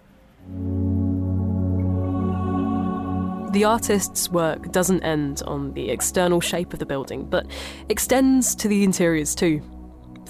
The 3.53 3.65
artist's 3.65 4.29
work 4.29 4.71
doesn't 4.71 5.03
end 5.03 5.43
on 5.45 5.73
the 5.73 5.89
external 5.89 6.39
shape 6.39 6.71
of 6.73 6.79
the 6.79 6.85
building, 6.85 7.25
but 7.25 7.45
extends 7.89 8.55
to 8.55 8.67
the 8.67 8.83
interiors 8.83 9.35
too. 9.35 9.61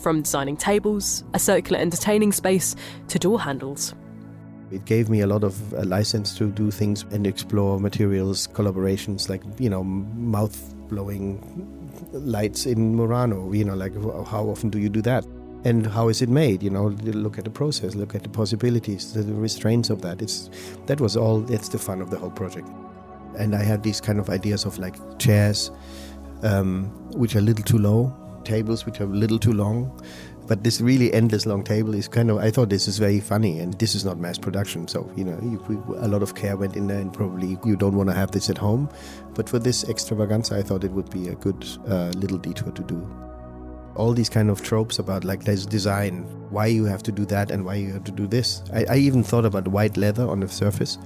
From 0.02 0.24
designing 0.24 0.58
tables, 0.58 1.24
a 1.36 1.40
circular 1.40 1.80
entertaining 1.80 2.32
space, 2.32 2.76
to 3.10 3.20
door 3.20 3.40
handles. 3.40 3.94
It 4.72 4.86
gave 4.86 5.10
me 5.10 5.22
a 5.22 5.28
lot 5.28 5.44
of 5.44 5.74
uh, 5.74 5.84
license 5.84 6.38
to 6.38 6.50
do 6.50 6.72
things 6.72 7.04
and 7.12 7.28
explore 7.28 7.80
materials, 7.80 8.48
collaborations, 8.48 9.30
like, 9.30 9.42
you 9.60 9.70
know, 9.70 9.84
mouth 9.84 10.74
blowing 10.88 11.40
lights 12.14 12.66
in 12.66 12.96
Murano. 12.96 13.52
You 13.52 13.66
know, 13.66 13.76
like, 13.76 13.94
how 14.28 14.46
often 14.46 14.70
do 14.70 14.80
you 14.80 14.90
do 14.90 15.02
that? 15.02 15.26
And 15.64 15.86
how 15.86 16.08
is 16.08 16.22
it 16.22 16.30
made? 16.30 16.64
You 16.64 16.70
know, 16.72 16.88
look 16.88 17.38
at 17.38 17.44
the 17.44 17.50
process, 17.52 17.96
look 17.96 18.16
at 18.16 18.24
the 18.24 18.30
possibilities, 18.30 19.14
the 19.14 19.24
restraints 19.34 19.90
of 19.90 20.02
that. 20.02 20.22
It's 20.22 20.50
that 20.88 21.00
was 21.00 21.16
all. 21.16 21.50
It's 21.52 21.70
the 21.70 21.78
fun 21.78 22.02
of 22.02 22.10
the 22.10 22.18
whole 22.18 22.32
project. 22.32 22.68
And 23.38 23.56
I 23.56 23.64
had 23.64 23.84
these 23.84 24.02
kind 24.02 24.20
of 24.20 24.30
ideas 24.30 24.66
of 24.66 24.80
like 24.80 24.96
chairs, 25.20 25.70
um, 26.44 26.86
which 27.12 27.36
are 27.36 27.40
a 27.40 27.44
little 27.44 27.64
too 27.64 27.78
low, 27.78 28.12
tables 28.44 28.86
which 28.86 29.00
are 29.02 29.04
a 29.04 29.08
little 29.08 29.38
too 29.38 29.54
long, 29.54 30.02
but 30.48 30.64
this 30.64 30.82
really 30.82 31.14
endless 31.14 31.46
long 31.46 31.64
table 31.64 31.94
is 31.94 32.08
kind 32.08 32.30
of, 32.30 32.38
I 32.38 32.52
thought 32.52 32.70
this 32.70 32.88
is 32.88 32.98
very 32.98 33.20
funny 33.20 33.60
and 33.60 33.74
this 33.76 33.96
is 33.96 34.04
not 34.04 34.18
mass 34.18 34.38
production. 34.38 34.88
So, 34.88 35.10
you 35.16 35.24
know, 35.24 35.40
you, 35.42 35.98
a 36.00 36.08
lot 36.08 36.24
of 36.24 36.36
care 36.36 36.58
went 36.58 36.76
in 36.76 36.88
there 36.88 37.00
and 37.00 37.14
probably 37.14 37.58
you 37.66 37.76
don't 37.76 37.96
want 37.96 38.10
to 38.10 38.16
have 38.16 38.32
this 38.32 38.50
at 38.50 38.58
home. 38.58 38.90
But 39.34 39.48
for 39.48 39.60
this 39.60 39.88
extravaganza, 39.88 40.58
I 40.58 40.62
thought 40.62 40.84
it 40.84 40.92
would 40.92 41.10
be 41.10 41.30
a 41.30 41.36
good 41.36 41.66
uh, 41.88 42.12
little 42.18 42.38
detour 42.38 42.72
to 42.72 42.84
do. 42.84 43.31
All 43.96 44.14
these 44.14 44.30
kind 44.30 44.50
of 44.50 44.62
tropes 44.62 45.00
about 45.00 45.24
like 45.24 45.44
there's 45.44 45.66
design, 45.66 46.24
why 46.50 46.68
you 46.68 46.86
have 46.86 47.04
to 47.04 47.12
do 47.12 47.26
that 47.26 47.52
and 47.52 47.66
why 47.66 47.76
you 47.76 47.92
have 47.94 48.04
to 48.06 48.12
do 48.12 48.28
this. 48.28 48.64
I, 48.74 48.86
I 48.90 48.96
even 48.98 49.24
thought 49.24 49.46
about 49.46 49.68
white 49.68 49.98
leather 49.98 50.28
on 50.28 50.40
the 50.40 50.48
surface 50.48 50.98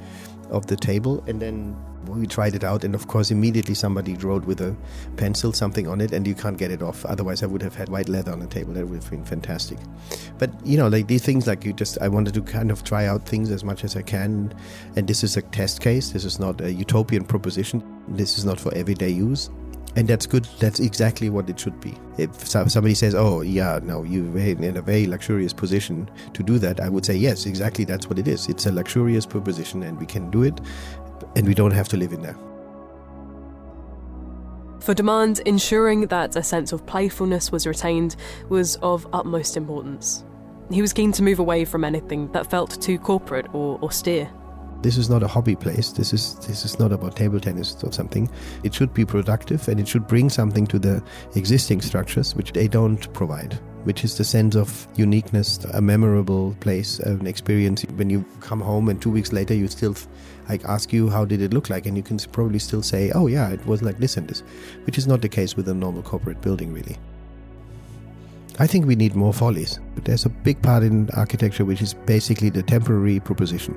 of 0.52 0.67
the 0.67 0.76
table 0.76 1.24
and 1.28 1.41
then 1.41 1.76
we 2.08 2.28
tried 2.28 2.54
it 2.54 2.63
out 2.63 2.84
and 2.84 2.93
of 2.93 3.08
course 3.08 3.32
immediately 3.32 3.74
somebody 3.74 4.15
wrote 4.17 4.45
with 4.45 4.62
a 4.62 4.76
pencil 5.17 5.52
something 5.52 5.88
on 5.88 6.02
it 6.02 6.12
and 6.12 6.28
you 6.28 6.36
can't 6.36 6.58
get 6.58 6.71
it 6.71 6.82
off. 6.82 7.06
Otherwise 7.06 7.43
i 7.43 7.45
would 7.45 7.62
have 7.62 7.76
had 7.76 7.89
white 7.89 8.10
leather 8.10 8.32
on 8.32 8.39
the 8.39 8.48
table. 8.48 8.74
That 8.74 8.88
would 8.88 9.02
have 9.02 9.10
been 9.10 9.26
fantastic. 9.26 9.78
But 10.38 10.52
you 10.65 10.78
know 10.78 10.88
like 10.88 11.08
these 11.08 11.24
things 11.24 11.48
like 11.48 11.65
you 11.65 11.74
just 11.74 11.98
i 12.02 12.08
wanted 12.08 12.34
to 12.36 12.41
kind 12.41 12.71
of 12.71 12.84
try 12.84 13.08
out 13.08 13.28
things 13.28 13.50
as 13.52 13.63
much 13.63 13.84
as 13.84 13.95
i 13.95 14.02
can. 14.02 14.54
And 14.95 15.08
this 15.08 15.24
is 15.24 15.38
a 15.38 15.41
test 15.41 15.82
case. 15.82 16.12
This 16.12 16.26
is 16.26 16.39
not 16.39 16.62
a 16.62 16.71
utopian 16.71 17.26
proposition. 17.26 17.84
This 18.08 18.38
is 18.38 18.45
not 18.45 18.60
for 18.60 18.74
everyday 18.76 19.10
use 19.10 19.50
and 19.96 20.08
that's 20.08 20.26
good 20.26 20.46
that's 20.60 20.80
exactly 20.80 21.30
what 21.30 21.50
it 21.50 21.60
should 21.60 21.80
be 21.80 21.96
if 22.18 22.48
somebody 22.48 22.94
says 22.94 23.16
oh 23.16 23.42
yeah 23.42 23.80
no 23.84 24.04
you're 24.04 24.38
in 24.38 24.78
a 24.78 24.82
very 24.82 25.06
luxurious 25.08 25.54
position 25.54 26.10
to 26.34 26.44
do 26.44 26.60
that 26.60 26.80
i 26.80 26.90
would 26.90 27.06
say 27.06 27.16
yes 27.16 27.46
exactly 27.46 27.86
that's 27.86 28.08
what 28.08 28.20
it 28.20 28.28
is 28.28 28.48
it's 28.50 28.66
a 28.66 28.72
luxurious 28.72 29.26
proposition 29.26 29.84
and 29.84 29.98
we 30.00 30.06
can 30.06 30.30
do 30.32 30.44
it 30.44 30.60
and 31.36 31.48
we 31.48 31.54
don't 31.54 31.72
have 31.72 31.88
to 31.88 31.98
live 31.98 32.12
in 32.12 32.22
there 32.22 32.38
for 34.86 34.94
Demand, 34.94 35.42
ensuring 35.48 36.02
that 36.08 36.36
a 36.36 36.44
sense 36.44 36.72
of 36.72 36.86
playfulness 36.86 37.52
was 37.52 37.66
retained 37.66 38.16
was 38.50 38.76
of 38.84 39.08
utmost 39.14 39.58
importance. 39.58 40.24
He 40.70 40.80
was 40.80 40.94
keen 40.94 41.12
to 41.14 41.24
move 41.24 41.40
away 41.40 41.66
from 41.66 41.84
anything 41.84 42.32
that 42.34 42.52
felt 42.52 42.80
too 42.80 43.00
corporate 43.00 43.48
or 43.52 43.80
austere. 43.84 44.30
This 44.86 45.00
is 45.00 45.10
not 45.10 45.24
a 45.24 45.28
hobby 45.28 45.56
place. 45.56 45.91
This 45.93 46.13
is 46.13 46.36
this 46.45 46.63
is 46.63 46.78
not 46.78 46.91
about 46.91 47.15
table 47.15 47.39
tennis 47.39 47.76
or 47.84 47.91
something. 47.91 48.30
It 48.62 48.71
should 48.71 48.93
be 48.93 49.04
productive 49.04 49.67
and 49.67 49.80
it 49.80 49.88
should 49.88 50.06
bring 50.06 50.30
something 50.30 50.67
to 50.67 50.78
the 50.78 51.02
existing 51.34 51.82
structures 51.82 52.36
which 52.36 52.54
they 52.54 52.67
don't 52.67 53.12
provide, 53.12 53.58
which 53.86 54.04
is 54.04 54.15
the 54.15 54.24
sense 54.24 54.56
of 54.56 54.88
uniqueness, 54.95 55.58
a 55.74 55.82
memorable 55.82 56.56
place, 56.60 57.00
an 57.00 57.26
experience. 57.26 57.82
When 57.95 58.12
you 58.12 58.24
come 58.41 58.62
home 58.62 58.88
and 58.88 59.02
two 59.02 59.10
weeks 59.10 59.34
later 59.34 59.56
you 59.56 59.67
still 59.69 59.95
like 60.50 60.63
ask 60.65 60.93
you 60.93 61.10
how 61.10 61.26
did 61.26 61.41
it 61.41 61.52
look 61.52 61.71
like 61.71 61.88
and 61.88 61.98
you 61.98 62.04
can 62.04 62.19
probably 62.19 62.60
still 62.60 62.84
say, 62.84 63.10
oh 63.15 63.26
yeah, 63.26 63.50
it 63.50 63.65
was 63.65 63.82
like 63.82 63.98
this 63.98 64.17
and 64.17 64.28
this, 64.28 64.43
which 64.86 65.00
is 65.00 65.08
not 65.08 65.19
the 65.24 65.30
case 65.30 65.58
with 65.58 65.67
a 65.67 65.74
normal 65.74 66.04
corporate 66.04 66.41
building 66.41 66.71
really. 66.71 66.95
I 68.60 68.67
think 68.67 68.86
we 68.86 68.95
need 68.95 69.15
more 69.15 69.34
follies. 69.34 69.80
But 69.95 70.06
there's 70.06 70.26
a 70.26 70.30
big 70.30 70.62
part 70.62 70.84
in 70.84 71.10
architecture 71.15 71.65
which 71.65 71.82
is 71.82 71.95
basically 71.95 72.52
the 72.52 72.62
temporary 72.62 73.19
proposition 73.19 73.76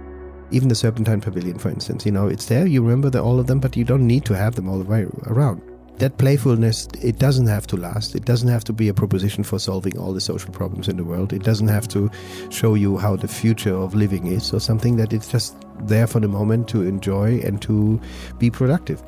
even 0.50 0.68
the 0.68 0.74
Serpentine 0.74 1.20
Pavilion, 1.20 1.58
for 1.58 1.68
instance, 1.68 2.06
you 2.06 2.12
know, 2.12 2.26
it's 2.26 2.46
there, 2.46 2.66
you 2.66 2.82
remember 2.82 3.10
the, 3.10 3.22
all 3.22 3.38
of 3.38 3.46
them, 3.46 3.60
but 3.60 3.76
you 3.76 3.84
don't 3.84 4.06
need 4.06 4.24
to 4.26 4.34
have 4.34 4.54
them 4.54 4.68
all 4.68 4.78
the 4.78 4.84
way 4.84 5.06
around. 5.26 5.62
That 5.98 6.16
playfulness, 6.16 6.86
it 7.02 7.18
doesn't 7.18 7.48
have 7.48 7.66
to 7.68 7.76
last. 7.76 8.14
It 8.14 8.24
doesn't 8.24 8.48
have 8.48 8.62
to 8.64 8.72
be 8.72 8.88
a 8.88 8.94
proposition 8.94 9.42
for 9.42 9.58
solving 9.58 9.98
all 9.98 10.12
the 10.12 10.20
social 10.20 10.52
problems 10.52 10.88
in 10.88 10.96
the 10.96 11.02
world. 11.02 11.32
It 11.32 11.42
doesn't 11.42 11.66
have 11.66 11.88
to 11.88 12.08
show 12.50 12.74
you 12.74 12.98
how 12.98 13.16
the 13.16 13.26
future 13.26 13.74
of 13.74 13.96
living 13.96 14.28
is 14.28 14.54
or 14.54 14.60
something 14.60 14.96
that 14.96 15.12
it's 15.12 15.28
just 15.28 15.56
there 15.80 16.06
for 16.06 16.20
the 16.20 16.28
moment 16.28 16.68
to 16.68 16.82
enjoy 16.82 17.40
and 17.40 17.60
to 17.62 18.00
be 18.38 18.48
productive. 18.48 19.02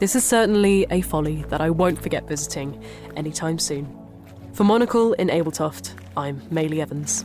This 0.00 0.14
is 0.14 0.24
certainly 0.24 0.86
a 0.90 1.00
folly 1.00 1.44
that 1.44 1.62
I 1.62 1.70
won't 1.70 2.02
forget 2.02 2.28
visiting 2.28 2.82
anytime 3.16 3.58
soon. 3.58 3.88
For 4.52 4.64
Monocle 4.64 5.14
in 5.14 5.28
Ebeltoft, 5.28 5.94
I'm 6.14 6.42
Maylie 6.50 6.82
Evans. 6.82 7.24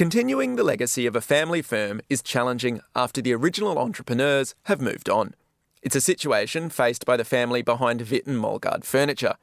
Continuing 0.00 0.56
the 0.56 0.64
legacy 0.64 1.04
of 1.04 1.14
a 1.14 1.20
family 1.20 1.60
firm 1.60 2.00
is 2.08 2.22
challenging 2.22 2.80
after 2.96 3.20
the 3.20 3.34
original 3.34 3.78
entrepreneurs 3.78 4.54
have 4.62 4.80
moved 4.80 5.10
on. 5.10 5.34
It's 5.82 5.94
a 5.94 6.00
situation 6.00 6.70
faced 6.70 7.04
by 7.04 7.18
the 7.18 7.22
family 7.22 7.60
behind 7.60 8.00
Hvidt 8.00 8.26
and 8.26 8.42
Molgaard 8.42 8.84
Furniture. 8.84 9.34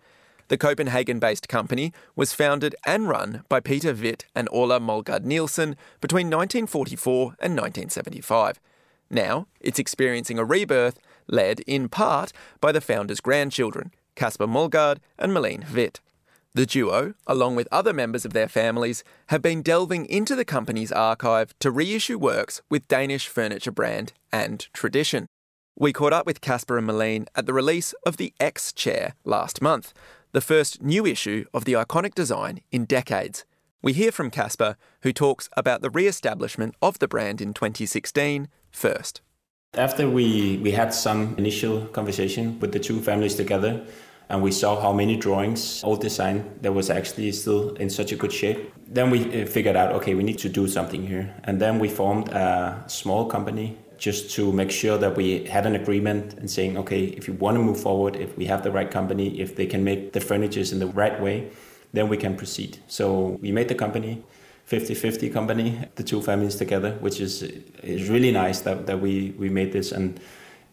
The 0.47 0.57
Copenhagen 0.57 1.19
based 1.19 1.47
company 1.47 1.93
was 2.15 2.33
founded 2.33 2.75
and 2.87 3.07
run 3.07 3.43
by 3.47 3.59
Peter 3.59 3.93
Hvidt 3.93 4.23
and 4.33 4.49
Orla 4.51 4.79
Molgaard 4.79 5.25
Nielsen 5.25 5.75
between 6.01 6.25
1944 6.25 7.35
and 7.39 7.55
1975. 7.55 8.59
Now, 9.11 9.45
it's 9.59 9.77
experiencing 9.77 10.39
a 10.39 10.43
rebirth 10.43 10.97
led 11.27 11.59
in 11.67 11.87
part 11.87 12.33
by 12.59 12.71
the 12.71 12.81
founders' 12.81 13.21
grandchildren, 13.21 13.91
Kasper 14.15 14.47
Molgaard 14.47 14.97
and 15.19 15.31
Malene 15.31 15.67
Hvidt. 15.67 15.99
The 16.53 16.65
duo, 16.65 17.13
along 17.27 17.55
with 17.55 17.67
other 17.71 17.93
members 17.93 18.25
of 18.25 18.33
their 18.33 18.47
families, 18.47 19.03
have 19.27 19.41
been 19.41 19.61
delving 19.61 20.05
into 20.07 20.35
the 20.35 20.45
company's 20.45 20.91
archive 20.91 21.53
to 21.59 21.69
reissue 21.69 22.17
works 22.17 22.61
with 22.69 22.87
Danish 22.87 23.27
furniture 23.27 23.71
brand 23.71 24.13
&Tradition. 24.73 25.27
We 25.79 25.93
caught 25.93 26.13
up 26.13 26.25
with 26.25 26.41
Casper 26.41 26.77
and 26.79 26.89
Malene 26.89 27.27
at 27.35 27.45
the 27.45 27.53
release 27.53 27.93
of 28.05 28.17
the 28.17 28.33
X 28.39 28.73
chair 28.73 29.13
last 29.23 29.61
month, 29.61 29.93
the 30.31 30.41
first 30.41 30.81
new 30.81 31.05
issue 31.05 31.45
of 31.53 31.65
the 31.65 31.73
iconic 31.73 32.15
design 32.15 32.61
in 32.71 32.85
decades. 32.85 33.45
We 33.83 33.93
hear 33.93 34.11
from 34.11 34.31
Casper, 34.31 34.75
who 35.03 35.13
talks 35.13 35.49
about 35.55 35.81
the 35.81 35.91
re 35.91 36.07
establishment 36.07 36.73
of 36.81 36.97
the 36.97 37.07
brand 37.07 37.41
in 37.41 37.53
2016 37.53 38.47
first. 38.71 39.21
After 39.75 40.09
we, 40.09 40.57
we 40.57 40.71
had 40.71 40.93
some 40.93 41.35
initial 41.37 41.85
conversation 41.87 42.59
with 42.59 42.71
the 42.71 42.79
two 42.79 42.99
families 42.99 43.35
together, 43.35 43.85
and 44.29 44.43
we 44.43 44.51
saw 44.51 44.79
how 44.81 44.91
many 44.91 45.15
drawings, 45.15 45.83
old 45.83 46.01
design, 46.01 46.59
that 46.61 46.73
was 46.73 46.89
actually 46.89 47.31
still 47.31 47.75
in 47.75 47.89
such 47.89 48.11
a 48.11 48.15
good 48.15 48.33
shape. 48.33 48.73
Then 48.87 49.09
we 49.09 49.43
uh, 49.43 49.45
figured 49.45 49.75
out, 49.75 49.93
okay, 49.93 50.15
we 50.15 50.23
need 50.23 50.37
to 50.39 50.49
do 50.49 50.67
something 50.67 51.05
here. 51.07 51.33
And 51.45 51.61
then 51.61 51.79
we 51.79 51.87
formed 51.87 52.29
a 52.29 52.83
small 52.87 53.25
company 53.25 53.77
just 53.97 54.29
to 54.35 54.51
make 54.51 54.69
sure 54.69 54.97
that 54.97 55.15
we 55.15 55.45
had 55.45 55.65
an 55.65 55.75
agreement 55.75 56.33
and 56.33 56.51
saying, 56.51 56.77
okay, 56.77 57.05
if 57.05 57.27
you 57.27 57.33
want 57.35 57.55
to 57.55 57.63
move 57.63 57.79
forward, 57.79 58.15
if 58.15 58.37
we 58.37 58.45
have 58.45 58.63
the 58.63 58.71
right 58.71 58.91
company, 58.91 59.39
if 59.39 59.55
they 59.55 59.65
can 59.65 59.83
make 59.83 60.13
the 60.13 60.19
furnitures 60.19 60.71
in 60.71 60.79
the 60.79 60.87
right 60.87 61.19
way, 61.21 61.49
then 61.93 62.09
we 62.09 62.17
can 62.17 62.35
proceed. 62.35 62.77
So 62.87 63.39
we 63.41 63.51
made 63.51 63.69
the 63.69 63.75
company. 63.75 64.23
50-50 64.69 65.31
company, 65.31 65.79
the 65.95 66.03
two 66.03 66.21
families 66.21 66.55
together, 66.55 66.91
which 66.99 67.21
is 67.21 67.41
is 67.83 68.09
really 68.09 68.31
nice 68.33 68.59
that, 68.61 68.85
that 68.85 68.99
we, 68.99 69.33
we 69.37 69.47
made 69.47 69.71
this 69.71 69.93
and 69.93 70.19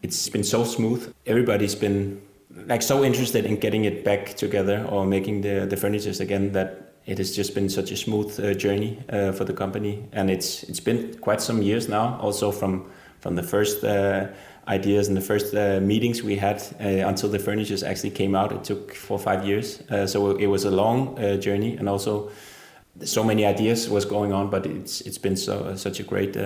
it's 0.02 0.28
been 0.28 0.42
so 0.42 0.64
smooth. 0.64 1.14
Everybody's 1.26 1.76
been 1.76 2.20
like 2.66 2.82
so 2.82 3.04
interested 3.04 3.44
in 3.44 3.56
getting 3.56 3.84
it 3.84 4.04
back 4.04 4.34
together 4.36 4.86
or 4.90 5.04
making 5.04 5.40
the, 5.40 5.66
the 5.66 5.76
furnitures 5.76 6.20
again 6.20 6.52
that 6.52 6.94
it 7.06 7.18
has 7.18 7.36
just 7.36 7.54
been 7.54 7.68
such 7.68 7.90
a 7.90 7.96
smooth 7.96 8.38
uh, 8.40 8.54
journey 8.54 9.02
uh, 9.10 9.32
for 9.32 9.44
the 9.44 9.52
company. 9.52 10.08
And 10.12 10.30
it's 10.30 10.62
it's 10.64 10.80
been 10.80 11.14
quite 11.18 11.40
some 11.40 11.62
years 11.62 11.88
now 11.88 12.18
also 12.20 12.50
from 12.50 12.90
from 13.20 13.36
the 13.36 13.42
first 13.42 13.84
uh, 13.84 14.28
ideas 14.68 15.08
and 15.08 15.16
the 15.16 15.20
first 15.20 15.54
uh, 15.54 15.80
meetings 15.80 16.22
we 16.22 16.36
had 16.36 16.62
uh, 16.80 17.08
until 17.08 17.28
the 17.28 17.38
furnitures 17.38 17.82
actually 17.82 18.10
came 18.10 18.34
out. 18.34 18.52
It 18.52 18.64
took 18.64 18.94
four 18.94 19.18
or 19.18 19.22
five 19.22 19.46
years. 19.46 19.82
Uh, 19.90 20.06
so 20.06 20.36
it 20.36 20.46
was 20.46 20.64
a 20.64 20.70
long 20.70 21.16
journey 21.40 21.76
and 21.76 21.88
also 21.88 22.30
so 23.02 23.24
many 23.24 23.44
ideas 23.44 23.88
was 23.88 24.04
going 24.04 24.32
on, 24.32 24.50
but 24.50 24.66
it's 24.66 25.00
it's 25.02 25.18
been 25.18 25.36
so 25.36 25.74
such 25.76 26.00
a 26.00 26.02
great 26.02 26.36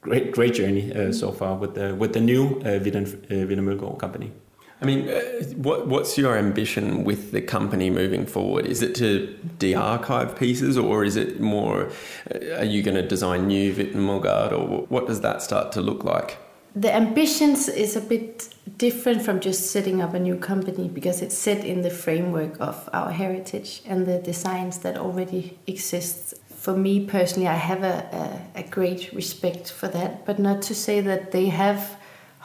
great 0.00 0.32
great 0.32 0.54
journey 0.54 1.12
so 1.12 1.32
far 1.32 1.56
with 1.56 1.74
the 1.74 1.94
with 1.94 2.12
the 2.12 2.20
new 2.20 2.60
uh, 2.60 3.96
company. 3.98 4.32
I 4.80 4.84
mean, 4.84 5.08
uh, 5.08 5.20
what 5.56 5.86
what's 5.86 6.18
your 6.18 6.36
ambition 6.36 7.04
with 7.04 7.32
the 7.32 7.40
company 7.40 7.88
moving 7.88 8.26
forward? 8.26 8.66
Is 8.66 8.82
it 8.82 8.94
to 8.96 9.26
de-archive 9.58 10.38
pieces, 10.38 10.76
or 10.76 11.04
is 11.04 11.16
it 11.16 11.40
more? 11.40 11.90
Uh, 12.34 12.60
are 12.60 12.64
you 12.64 12.82
going 12.82 12.96
to 12.96 13.06
design 13.06 13.46
new 13.46 13.74
Hvidt 13.74 13.92
& 13.92 13.94
Mølgaard, 13.94 14.52
or 14.52 14.86
what 14.88 15.06
does 15.06 15.20
that 15.22 15.40
start 15.40 15.72
to 15.72 15.80
look 15.80 16.04
like? 16.04 16.38
The 16.74 16.94
ambitions 16.94 17.68
is 17.68 17.96
a 17.96 18.02
bit 18.02 18.54
different 18.76 19.22
from 19.22 19.40
just 19.40 19.70
setting 19.70 20.02
up 20.02 20.12
a 20.12 20.18
new 20.18 20.36
company 20.36 20.88
because 20.88 21.22
it's 21.22 21.38
set 21.38 21.64
in 21.64 21.80
the 21.80 21.88
framework 21.88 22.60
of 22.60 22.90
our 22.92 23.10
heritage 23.10 23.80
and 23.86 24.04
the 24.04 24.18
designs 24.18 24.80
that 24.80 24.98
already 24.98 25.58
exist. 25.66 26.34
For 26.50 26.76
me 26.76 27.06
personally, 27.06 27.48
I 27.48 27.54
have 27.54 27.82
a, 27.82 28.42
a, 28.54 28.60
a 28.60 28.62
great 28.62 29.10
respect 29.14 29.72
for 29.72 29.88
that, 29.88 30.26
but 30.26 30.38
not 30.38 30.60
to 30.62 30.74
say 30.74 31.00
that 31.00 31.32
they 31.32 31.46
have 31.46 31.96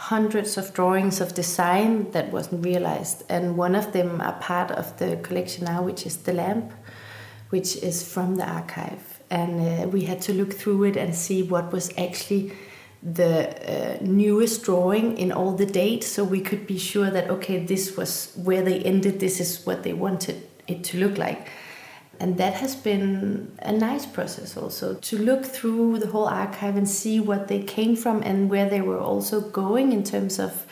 hundreds 0.02 0.58
of 0.58 0.74
drawings 0.74 1.22
of 1.22 1.36
design 1.36 2.10
that 2.10 2.32
wasn't 2.32 2.66
realized, 2.66 3.24
and 3.30 3.56
one 3.56 3.76
of 3.76 3.94
them 3.94 4.20
are 4.20 4.34
part 4.40 4.72
of 4.72 4.98
the 4.98 5.16
collection 5.18 5.66
now, 5.66 5.84
which 5.84 6.08
is 6.08 6.18
the 6.18 6.34
lamp, 6.34 6.74
which 7.52 7.76
is 7.78 8.02
from 8.02 8.36
the 8.36 8.44
archive, 8.44 9.22
and 9.30 9.62
uh, 9.62 9.88
we 9.88 10.02
had 10.06 10.20
to 10.20 10.34
look 10.34 10.54
through 10.54 10.84
it 10.86 10.98
and 10.98 11.14
see 11.16 11.44
what 11.44 11.72
was 11.72 11.92
actually 12.00 12.52
the 13.04 13.34
uh, 13.70 13.98
newest 14.02 14.64
drawing 14.64 15.18
in 15.20 15.32
all 15.32 15.54
the 15.56 15.66
dates 15.66 16.08
so 16.08 16.24
we 16.24 16.42
could 16.42 16.66
be 16.68 16.78
sure 16.78 17.10
that 17.10 17.30
okay 17.32 17.58
this 17.66 17.98
was 17.98 18.32
where 18.44 18.62
they 18.62 18.80
ended 18.82 19.20
this 19.20 19.40
is 19.40 19.66
what 19.66 19.82
they 19.82 19.92
wanted 19.92 20.48
it 20.68 20.84
to 20.84 21.00
look 21.00 21.18
like 21.18 21.48
and 22.22 22.38
that 22.38 22.54
has 22.54 22.76
been 22.76 23.52
a 23.60 23.72
nice 23.72 24.06
process 24.06 24.56
also 24.56 24.94
to 25.10 25.18
look 25.18 25.44
through 25.44 25.98
the 25.98 26.08
whole 26.08 26.28
archive 26.28 26.76
and 26.78 26.88
see 26.88 27.20
what 27.20 27.48
they 27.48 27.62
came 27.64 27.96
from 27.96 28.22
and 28.22 28.50
where 28.50 28.70
they 28.70 28.82
were 28.82 29.00
also 29.00 29.42
going 29.42 29.92
in 29.92 30.04
terms 30.04 30.38
of 30.38 30.68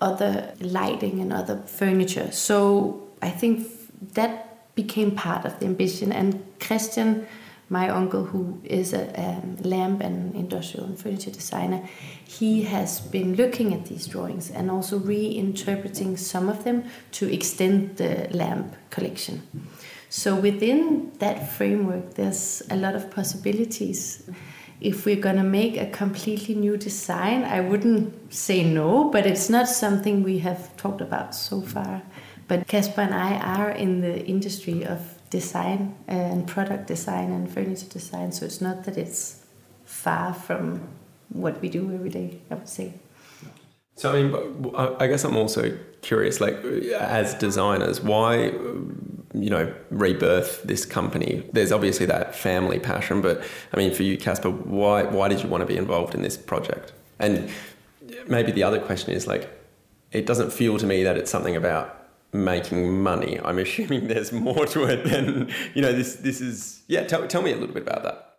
other 0.00 0.54
lighting 0.60 1.20
and 1.20 1.32
other 1.32 1.58
furniture 1.66 2.32
so 2.32 3.06
i 3.20 3.28
think 3.28 3.66
that 4.14 4.74
became 4.74 5.10
part 5.10 5.44
of 5.44 5.58
the 5.60 5.66
ambition 5.66 6.10
and 6.12 6.42
christian 6.58 7.26
my 7.72 7.88
uncle, 7.88 8.24
who 8.24 8.60
is 8.64 8.92
a 8.92 9.40
lamp 9.62 10.00
and 10.00 10.34
industrial 10.34 10.86
and 10.86 10.98
furniture 10.98 11.30
designer, 11.30 11.80
he 12.24 12.62
has 12.62 13.00
been 13.00 13.36
looking 13.36 13.72
at 13.72 13.86
these 13.86 14.08
drawings 14.08 14.50
and 14.50 14.72
also 14.72 14.98
reinterpreting 14.98 16.18
some 16.18 16.48
of 16.48 16.64
them 16.64 16.82
to 17.12 17.32
extend 17.32 17.96
the 17.96 18.26
lamp 18.32 18.74
collection. 18.90 19.46
So 20.12 20.34
within 20.34 21.12
that 21.20 21.52
framework, 21.52 22.14
there's 22.14 22.64
a 22.68 22.74
lot 22.74 22.96
of 22.96 23.12
possibilities. 23.12 24.28
If 24.80 25.06
we're 25.06 25.20
going 25.20 25.36
to 25.36 25.44
make 25.44 25.76
a 25.76 25.86
completely 25.86 26.56
new 26.56 26.76
design, 26.76 27.44
I 27.44 27.60
wouldn't 27.60 28.34
say 28.34 28.64
no, 28.64 29.08
but 29.10 29.24
it's 29.24 29.48
not 29.48 29.68
something 29.68 30.24
we 30.24 30.40
have 30.40 30.76
talked 30.76 31.00
about 31.00 31.32
so 31.36 31.60
far. 31.60 32.02
But 32.48 32.66
Casper 32.66 33.02
and 33.02 33.14
I 33.14 33.36
are 33.36 33.70
in 33.70 34.00
the 34.00 34.26
industry 34.26 34.84
of 34.84 35.00
design 35.30 35.94
uh, 36.08 36.12
and 36.12 36.44
product 36.44 36.88
design 36.88 37.30
and 37.30 37.48
furniture 37.48 37.86
design. 37.86 38.32
So 38.32 38.44
it's 38.44 38.60
not 38.60 38.82
that 38.84 38.98
it's 38.98 39.46
far 39.84 40.34
from 40.34 40.88
what 41.28 41.60
we 41.60 41.68
do 41.68 41.94
every 41.94 42.10
day, 42.10 42.40
I 42.50 42.54
would 42.56 42.68
say. 42.68 42.94
So, 43.94 44.10
I 44.10 44.22
mean, 44.22 44.74
I 44.98 45.06
guess 45.06 45.24
I'm 45.24 45.36
also 45.36 45.78
curious, 46.00 46.40
like, 46.40 46.54
as 46.64 47.34
designers, 47.34 48.00
why, 48.00 48.50
you 49.34 49.50
know, 49.50 49.72
rebirth 49.90 50.62
this 50.64 50.84
company? 50.84 51.48
There's 51.52 51.72
obviously 51.72 52.06
that 52.06 52.34
family 52.34 52.78
passion, 52.78 53.20
but 53.20 53.42
I 53.72 53.76
mean, 53.76 53.92
for 53.92 54.02
you, 54.02 54.18
Casper, 54.18 54.50
why, 54.50 55.04
why 55.04 55.28
did 55.28 55.42
you 55.42 55.48
want 55.48 55.62
to 55.62 55.66
be 55.66 55.76
involved 55.76 56.14
in 56.14 56.22
this 56.22 56.36
project? 56.36 56.92
And 57.18 57.50
maybe 58.26 58.52
the 58.52 58.62
other 58.62 58.80
question 58.80 59.12
is, 59.12 59.26
like, 59.26 59.48
it 60.12 60.26
doesn't 60.26 60.52
feel 60.52 60.78
to 60.78 60.86
me 60.86 61.04
that 61.04 61.16
it's 61.16 61.30
something 61.30 61.56
about 61.56 62.00
making 62.32 63.02
money. 63.02 63.40
I'm 63.44 63.58
assuming 63.58 64.08
there's 64.12 64.32
more 64.32 64.66
to 64.66 64.84
it 64.84 65.04
than 65.04 65.52
you 65.74 65.82
know. 65.82 65.92
This 65.92 66.16
this 66.16 66.40
is 66.40 66.82
yeah. 66.88 67.04
Tell 67.04 67.26
tell 67.26 67.42
me 67.42 67.52
a 67.52 67.56
little 67.56 67.74
bit 67.74 67.82
about 67.82 68.02
that. 68.02 68.38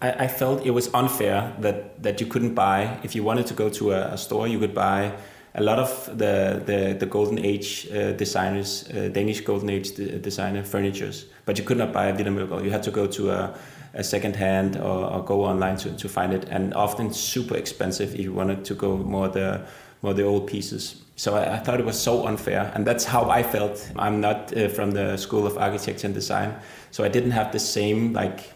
I, 0.00 0.24
I 0.24 0.28
felt 0.28 0.64
it 0.64 0.70
was 0.70 0.92
unfair 0.94 1.54
that 1.60 2.02
that 2.02 2.20
you 2.20 2.26
couldn't 2.26 2.54
buy 2.54 2.98
if 3.02 3.14
you 3.14 3.22
wanted 3.22 3.46
to 3.46 3.54
go 3.54 3.68
to 3.70 3.92
a, 3.92 4.12
a 4.12 4.18
store. 4.18 4.46
You 4.46 4.58
could 4.58 4.74
buy 4.74 5.14
a 5.54 5.62
lot 5.62 5.78
of 5.78 6.06
the 6.18 6.62
the, 6.64 6.96
the 6.98 7.06
golden 7.06 7.38
age 7.38 7.88
uh, 7.90 8.12
designers, 8.12 8.88
uh, 8.90 9.08
Danish 9.12 9.40
golden 9.40 9.70
age 9.70 9.92
de- 9.94 10.18
designer 10.18 10.62
furnitures, 10.62 11.26
but 11.44 11.58
you 11.58 11.64
could 11.64 11.78
not 11.78 11.92
buy 11.92 12.06
a 12.06 12.12
Hvidt 12.12 12.26
& 12.26 12.36
Mølgaard. 12.36 12.64
You 12.64 12.70
had 12.70 12.82
to 12.84 12.90
go 12.90 13.06
to 13.06 13.30
a 13.30 13.58
a 13.94 14.04
second 14.04 14.36
hand 14.36 14.76
or, 14.76 15.10
or, 15.12 15.24
go 15.24 15.44
online 15.44 15.76
to, 15.78 15.90
to 15.96 16.08
find 16.10 16.34
it 16.34 16.44
and 16.50 16.74
often 16.74 17.10
super 17.10 17.56
expensive 17.56 18.14
if 18.14 18.20
you 18.20 18.34
wanted 18.34 18.62
to 18.62 18.74
go 18.74 18.98
more 18.98 19.28
the 19.28 19.64
more 20.02 20.12
the 20.12 20.22
old 20.22 20.46
pieces 20.46 21.02
so 21.18 21.34
I, 21.34 21.56
I, 21.56 21.58
thought 21.58 21.80
it 21.80 21.84
was 21.84 22.00
so 22.00 22.28
unfair, 22.28 22.70
and 22.76 22.86
that's 22.86 23.04
how 23.04 23.28
I 23.28 23.42
felt. 23.42 23.90
I'm 23.96 24.20
not 24.20 24.56
uh, 24.56 24.68
from 24.68 24.92
the 24.92 25.16
School 25.16 25.48
of 25.48 25.58
Architecture 25.58 26.06
and 26.06 26.14
Design, 26.14 26.54
so 26.92 27.02
I 27.02 27.08
didn't 27.08 27.32
have 27.32 27.50
the 27.50 27.58
same 27.58 28.12
like 28.12 28.52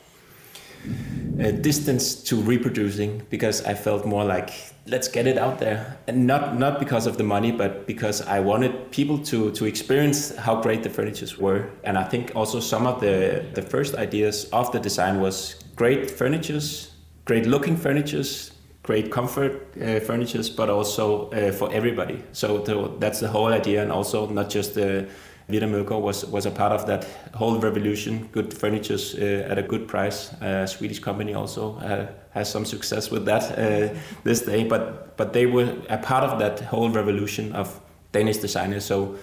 uh, 1.40 1.50
distance 1.50 2.14
to 2.28 2.37
reproducing 2.37 3.26
because 3.31 3.64
I 3.64 3.74
felt 3.74 4.07
more 4.07 4.24
like 4.24 4.52
let's 4.86 5.08
get 5.08 5.26
it 5.26 5.38
out 5.38 5.58
there, 5.58 5.96
and 6.06 6.26
not 6.26 6.58
not 6.58 6.78
because 6.78 7.06
of 7.06 7.16
the 7.16 7.24
money, 7.24 7.52
but 7.52 7.86
because 7.86 8.22
I 8.22 8.40
wanted 8.40 8.90
people 8.90 9.18
to 9.18 9.50
to 9.52 9.64
experience 9.64 10.36
how 10.36 10.60
great 10.60 10.82
the 10.82 10.90
furnitures 10.90 11.38
were, 11.38 11.70
and 11.84 11.96
I 11.96 12.04
think 12.04 12.32
also 12.34 12.60
some 12.60 12.86
of 12.86 13.00
the 13.00 13.44
the 13.54 13.62
first 13.62 13.94
ideas 13.94 14.48
of 14.52 14.72
the 14.72 14.80
design 14.80 15.20
was 15.20 15.56
great 15.76 16.10
furnitures, 16.10 16.92
great 17.24 17.46
looking 17.46 17.76
furnitures 17.76 18.52
great 18.82 19.12
comfort 19.12 19.52
uh, 19.80 20.00
furnitures, 20.00 20.50
but 20.50 20.68
also 20.68 21.30
uh, 21.30 21.52
for 21.52 21.72
everybody. 21.72 22.22
So 22.32 22.58
that's 22.98 23.20
the 23.20 23.28
whole 23.28 23.52
idea, 23.52 23.82
and 23.82 23.92
also 23.92 24.28
not 24.28 24.50
just 24.50 24.74
the 24.74 25.08
Hvidt 25.52 25.62
& 25.62 25.70
Mølgaard 25.70 26.02
was 26.02 26.24
was 26.24 26.46
a 26.46 26.50
part 26.50 26.72
of 26.72 26.86
that 26.86 27.06
whole 27.34 27.58
revolution. 27.58 28.28
Good 28.32 28.54
furnitures 28.54 29.14
uh, 29.14 29.50
at 29.50 29.58
a 29.58 29.62
good 29.62 29.86
price. 29.86 30.32
A 30.40 30.66
Swedish 30.66 31.00
company 31.00 31.34
also 31.34 31.76
uh, 31.76 32.06
has 32.30 32.50
some 32.50 32.64
success 32.64 33.10
with 33.10 33.24
that 33.26 33.42
uh, 33.58 33.94
this 34.24 34.42
day, 34.42 34.64
but 34.64 35.16
but 35.16 35.32
they 35.32 35.46
were 35.46 35.76
a 35.88 35.98
part 35.98 36.24
of 36.24 36.38
that 36.38 36.60
whole 36.60 36.90
revolution 36.90 37.52
of 37.52 37.80
Danish 38.12 38.38
designers. 38.38 38.84
So. 38.84 39.16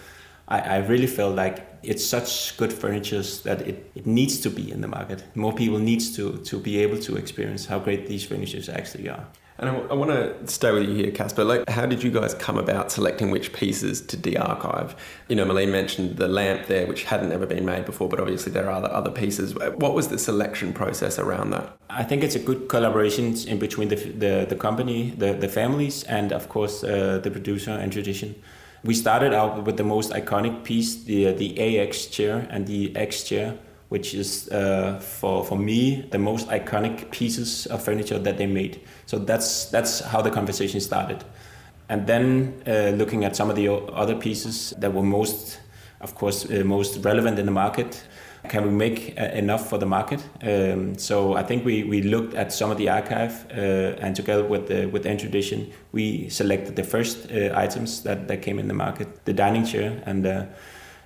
I, 0.52 0.60
I 0.60 0.78
really 0.78 1.06
felt 1.06 1.36
like 1.36 1.68
it's 1.84 2.04
such 2.04 2.58
good 2.58 2.74
furnitures 2.74 3.44
that 3.44 3.62
it, 3.62 3.92
it 3.94 4.08
needs 4.08 4.40
to 4.40 4.50
be 4.50 4.72
in 4.72 4.82
the 4.82 4.88
market. 4.88 5.24
More 5.36 5.54
people 5.54 5.78
needs 5.78 6.16
to 6.16 6.38
to 6.38 6.58
be 6.58 6.84
able 6.84 6.98
to 7.02 7.18
experience 7.18 7.70
how 7.70 7.80
great 7.80 8.08
these 8.08 8.26
furnitures 8.26 8.68
actually 8.68 9.10
are. 9.10 9.28
And 9.60 9.70
I, 9.70 9.74
w- 9.74 9.92
I 9.92 9.94
want 9.94 10.12
to 10.12 10.48
stay 10.48 10.72
with 10.72 10.88
you 10.88 10.96
here, 10.96 11.12
Casper. 11.12 11.44
Like, 11.44 11.70
how 11.70 11.86
did 11.86 12.02
you 12.02 12.12
guys 12.12 12.34
come 12.34 12.58
about 12.58 12.94
selecting 12.94 13.30
which 13.30 13.52
pieces 13.52 14.00
to 14.04 14.16
de-archive? 14.16 14.96
You 15.28 15.36
know, 15.36 15.46
Malene 15.46 15.70
mentioned 15.70 16.16
the 16.16 16.30
lamp 16.30 16.68
there, 16.68 16.88
which 16.88 17.04
hadn't 17.04 17.34
ever 17.34 17.46
been 17.46 17.66
made 17.66 17.84
before, 17.86 18.08
but 18.08 18.22
obviously 18.22 18.54
there 18.54 18.70
are 18.70 18.82
other, 18.86 19.12
pieces. 19.12 19.56
What 19.56 19.96
was 19.96 20.08
the 20.08 20.18
selection 20.18 20.72
process 20.72 21.20
around 21.20 21.50
that? 21.50 21.76
I 21.90 22.04
think 22.04 22.24
it's 22.24 22.36
a 22.36 22.40
good 22.40 22.70
collaboration 22.70 23.36
in 23.48 23.60
between 23.60 23.90
the, 23.90 23.96
the, 23.96 24.46
the 24.48 24.56
company, 24.56 25.10
the, 25.18 25.34
the 25.34 25.50
families, 25.50 26.04
and 26.04 26.32
of 26.32 26.48
course 26.48 26.84
uh, 26.84 27.20
the 27.22 27.32
producer 27.32 27.86
&Tradition. 27.90 28.36
We 28.86 28.94
started 28.94 29.34
out 29.34 29.66
with 29.66 29.76
the 29.76 29.84
most 29.84 30.12
iconic 30.12 30.64
piece, 30.64 31.04
the, 31.04 31.34
the 31.34 31.80
AX 31.80 32.06
chair 32.06 32.48
and 32.50 32.66
the 32.66 32.96
X 32.96 33.24
chair, 33.24 33.58
which 33.90 34.14
is 34.14 34.48
uh, 34.50 35.00
for 35.00 35.44
for 35.44 35.58
me 35.58 36.08
the 36.12 36.18
most 36.18 36.48
iconic 36.50 37.12
pieces 37.12 37.66
of 37.68 37.84
furniture 37.84 38.20
that 38.20 38.38
they 38.38 38.46
made. 38.46 38.80
So 39.06 39.18
that's 39.20 39.66
that's 39.66 40.00
how 40.00 40.22
the 40.22 40.32
conversation 40.32 40.80
started, 40.80 41.24
and 41.90 42.08
then 42.08 42.62
uh, 42.68 42.92
looking 42.96 43.26
at 43.26 43.36
some 43.36 43.50
of 43.50 43.56
the 43.56 43.68
other 43.70 44.16
pieces 44.16 44.74
that 44.78 44.94
were 44.94 45.04
most, 45.04 45.60
of 46.02 46.16
course, 46.16 46.46
uh, 46.46 46.64
most 46.64 47.04
relevant 47.04 47.40
in 47.40 47.46
the 47.46 47.52
market. 47.52 48.04
Can 48.48 48.64
we 48.64 48.70
make 48.70 49.20
uh, 49.20 49.24
enough 49.34 49.68
for 49.68 49.78
the 49.78 49.86
market? 49.86 50.24
Um, 50.42 50.98
so 50.98 51.34
I 51.34 51.44
think 51.44 51.66
we, 51.66 51.84
we 51.84 52.02
looked 52.02 52.36
at 52.36 52.54
some 52.54 52.72
of 52.72 52.78
the 52.78 52.88
archive, 52.88 53.46
uh, 53.52 54.00
and 54.00 54.16
together 54.16 54.46
with 54.46 54.68
the 54.68 54.86
with 54.86 55.04
the 55.04 55.18
tradition, 55.18 55.72
we 55.92 56.30
selected 56.30 56.76
the 56.76 56.84
first 56.84 57.30
uh, 57.30 57.52
items 57.54 58.04
that, 58.04 58.30
that 58.30 58.42
came 58.42 58.58
in 58.58 58.68
the 58.70 58.74
market: 58.74 59.26
the 59.26 59.34
dining 59.34 59.66
chair 59.66 60.02
and 60.06 60.26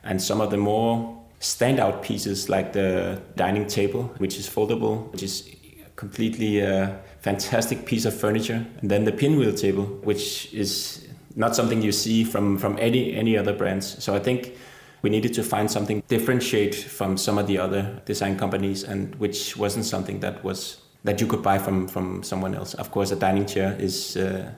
and 0.03 0.21
some 0.21 0.41
of 0.41 0.51
the 0.51 0.57
more 0.57 1.22
standout 1.43 2.01
pieces 2.01 2.47
like 2.47 2.71
the 2.71 3.21
dining 3.35 3.67
table, 3.67 4.03
which 4.17 4.37
is 4.37 4.47
foldable, 4.47 5.11
which 5.11 5.21
is 5.21 5.49
completely 5.97 6.61
a 6.61 7.01
fantastic 7.19 7.85
piece 7.85 8.05
of 8.05 8.13
furniture, 8.13 8.65
and 8.79 8.89
then 8.89 9.03
the 9.03 9.11
pinwheel 9.11 9.53
table, 9.53 9.83
which 10.03 10.51
is 10.53 11.05
not 11.35 11.55
something 11.55 11.81
you 11.81 11.91
see 11.91 12.23
from 12.23 12.57
from 12.57 12.77
any 12.79 13.13
any 13.13 13.37
other 13.37 13.53
brands. 13.53 14.01
So 14.03 14.15
I 14.15 14.19
think 14.19 14.53
we 15.01 15.09
needed 15.09 15.33
to 15.33 15.43
find 15.43 15.69
something 15.69 16.01
differentiate 16.07 16.75
from 16.75 17.17
some 17.17 17.37
of 17.37 17.45
the 17.47 17.57
other 17.57 18.01
design 18.05 18.37
companies, 18.37 18.83
and 18.83 19.13
which 19.15 19.57
wasn't 19.57 19.85
something 19.85 20.21
that 20.21 20.43
was 20.43 20.77
that 21.03 21.19
you 21.19 21.27
could 21.27 21.43
buy 21.43 21.59
from 21.59 21.87
from 21.89 22.23
someone 22.23 22.55
else. 22.55 22.73
Of 22.73 22.89
course, 22.91 23.11
a 23.11 23.17
dining 23.17 23.45
chair 23.45 23.75
is. 23.79 24.17
Uh, 24.17 24.51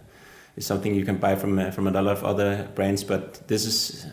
is 0.58 0.66
something 0.66 0.96
you 0.96 1.04
can 1.04 1.18
buy 1.18 1.36
from 1.36 1.60
uh, 1.60 1.70
from 1.72 1.86
a 1.86 1.92
lot 1.92 2.08
of 2.08 2.24
other 2.24 2.66
brands, 2.76 3.04
but 3.04 3.46
this 3.50 3.66
is 3.66 4.06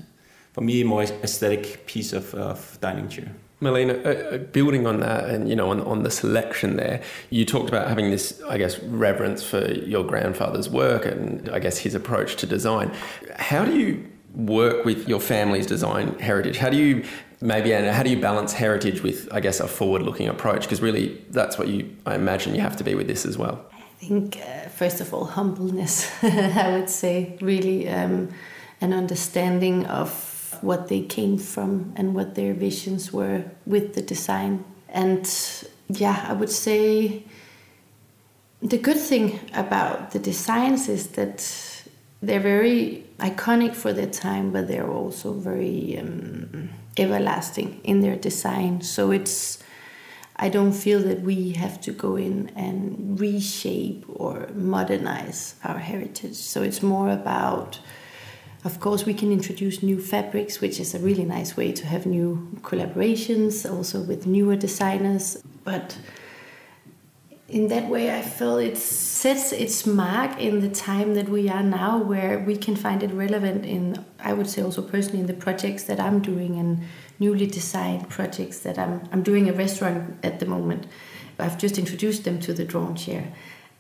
for 0.53 0.61
me, 0.61 0.83
a 0.83 0.85
more 0.85 1.03
aesthetic 1.03 1.87
piece 1.87 2.13
of, 2.13 2.35
of 2.35 2.79
dining 2.81 3.09
chair. 3.09 3.35
Melina, 3.63 3.95
uh, 3.95 4.09
uh, 4.09 4.39
building 4.39 4.87
on 4.87 5.01
that 5.01 5.31
and 5.31 5.49
you 5.49 5.55
know 5.55 5.71
on, 5.71 5.81
on 5.83 6.03
the 6.03 6.11
selection 6.11 6.77
there, 6.77 7.01
you 7.31 7.45
talked 7.45 7.69
about 7.69 7.89
having 7.89 8.11
this, 8.11 8.43
I 8.49 8.59
guess, 8.59 8.79
reverence 8.81 9.43
for 9.45 9.65
your 9.73 10.05
grandfather's 10.05 10.69
work 10.69 11.07
and 11.07 11.49
I 11.49 11.61
guess 11.61 11.79
his 11.79 11.95
approach 11.95 12.37
to 12.37 12.47
design. 12.47 12.93
How 13.37 13.65
do 13.65 13.79
you 13.79 14.05
work 14.35 14.85
with 14.85 15.09
your 15.09 15.21
family's 15.21 15.67
design 15.67 16.19
heritage? 16.19 16.57
How 16.57 16.71
do 16.71 16.77
you 16.77 17.05
maybe 17.41 17.73
and 17.73 17.87
how 17.87 18.03
do 18.03 18.11
you 18.11 18.21
balance 18.21 18.53
heritage 18.53 19.03
with 19.03 19.29
I 19.33 19.39
guess 19.39 19.61
a 19.61 19.69
forward-looking 19.69 20.27
approach? 20.27 20.63
Because 20.63 20.83
really, 20.83 21.23
that's 21.31 21.57
what 21.57 21.69
you 21.69 21.97
I 22.05 22.17
imagine 22.17 22.57
you 22.57 22.63
have 22.63 22.77
to 22.79 22.85
be 22.85 22.97
with 22.97 23.07
this 23.07 23.25
as 23.25 23.39
well. 23.39 23.65
I 23.73 24.05
think 24.05 24.39
uh, 24.39 24.69
first 24.71 25.01
of 25.01 25.15
all, 25.15 25.25
humbleness. 25.25 26.11
I 26.23 26.77
would 26.77 26.91
say 26.91 27.39
really 27.41 27.89
um, 27.89 28.31
an 28.81 28.93
understanding 28.93 29.87
of 29.87 30.32
what 30.63 30.89
they 30.89 31.01
came 31.01 31.39
from 31.39 31.93
and 31.97 32.15
what 32.15 32.35
their 32.35 32.55
visions 32.55 33.13
were 33.13 33.45
with 33.67 33.95
the 33.95 34.03
design. 34.03 34.65
And 34.89 35.29
yeah, 35.89 36.27
I 36.29 36.33
would 36.33 36.51
say 36.51 37.25
the 38.61 38.79
good 38.79 38.99
thing 38.99 39.41
about 39.55 40.13
the 40.13 40.19
designs 40.19 40.89
is 40.89 41.09
that 41.09 41.39
they're 42.23 42.41
very 42.41 43.05
iconic 43.19 43.75
for 43.75 43.93
their 43.93 44.07
time, 44.07 44.53
but 44.53 44.69
they're 44.69 44.89
also 44.89 45.33
very 45.33 45.99
um, 45.99 46.71
everlasting 46.97 47.81
in 47.83 48.01
their 48.01 48.17
design. 48.17 48.81
So 48.83 49.11
it's 49.11 49.63
I 50.37 50.49
don't 50.49 50.73
feel 50.73 51.01
that 51.01 51.21
we 51.21 51.53
have 51.53 51.81
to 51.83 51.93
go 51.93 52.17
in 52.17 52.51
and 52.57 53.21
reshape 53.21 54.05
or 54.09 54.49
modernize 54.55 55.55
our 55.63 55.79
heritage. 55.79 56.35
So 56.35 56.63
it's 56.63 56.83
more 56.83 57.11
about 57.11 57.79
of 58.65 58.79
course, 58.79 59.05
we 59.05 59.15
can 59.15 59.33
introduce 59.33 59.83
new 59.83 60.01
fabrics, 60.01 60.61
which 60.61 60.79
is 60.79 60.95
a 60.95 60.99
really 61.01 61.25
nice 61.25 61.57
way 61.57 61.73
to 61.73 61.87
have 61.87 62.07
new 62.07 62.49
collaborations, 62.63 63.69
also 63.69 64.01
with 64.01 64.27
newer 64.27 64.55
designers. 64.55 65.43
But 65.65 65.99
in 67.49 67.69
that 67.69 67.89
way, 67.89 68.17
I 68.17 68.23
feel 68.23 68.59
it 68.59 68.79
sets 68.79 69.53
its 69.53 69.85
mark 69.85 70.41
in 70.41 70.61
the 70.61 70.69
time 70.69 71.15
that 71.15 71.29
we 71.29 71.49
are 71.49 71.63
now, 71.63 71.99
where 71.99 72.39
we 72.39 72.57
can 72.57 72.77
find 72.77 73.03
it 73.03 73.11
relevant 73.11 73.67
in, 73.67 74.05
I 74.21 74.33
would 74.33 74.49
say, 74.49 74.63
also 74.63 74.81
personally 74.81 75.21
in 75.21 75.27
the 75.27 75.35
projects 75.35 75.85
that 75.85 75.99
I'm 75.99 76.23
doing 76.23 76.57
and 76.57 76.85
newly 77.19 77.49
designed 77.49 78.09
projects 78.09 78.61
that 78.61 78.79
I'm, 78.79 79.09
I'm 79.13 79.25
doing 79.25 79.49
a 79.49 79.53
restaurant 79.53 80.17
at 80.23 80.39
the 80.39 80.47
moment. 80.47 80.87
I've 81.39 81.59
just 81.59 81.79
introduced 81.79 82.23
them 82.23 82.39
to 82.41 82.55
the 82.55 82.65
drawn 82.65 82.95
chair. 82.95 83.35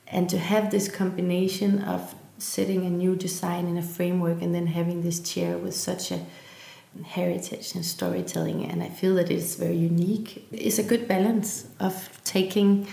And 0.08 0.28
to 0.28 0.38
have 0.38 0.70
this 0.70 0.88
combination 0.88 1.82
of 1.84 2.16
setting 2.42 2.84
a 2.84 2.90
new 2.90 3.16
design 3.16 3.66
in 3.66 3.76
a 3.76 3.82
framework 3.82 4.42
and 4.42 4.54
then 4.54 4.66
having 4.66 5.02
this 5.02 5.20
chair 5.20 5.56
with 5.56 5.74
such 5.74 6.10
a 6.10 6.20
heritage 7.06 7.74
and 7.74 7.86
storytelling 7.86 8.66
and 8.66 8.82
i 8.82 8.88
feel 8.88 9.14
that 9.14 9.30
it's 9.30 9.54
very 9.54 9.76
unique. 9.76 10.46
It's 10.52 10.78
a 10.78 10.82
good 10.82 11.08
balance 11.08 11.66
of 11.80 12.20
taking 12.24 12.86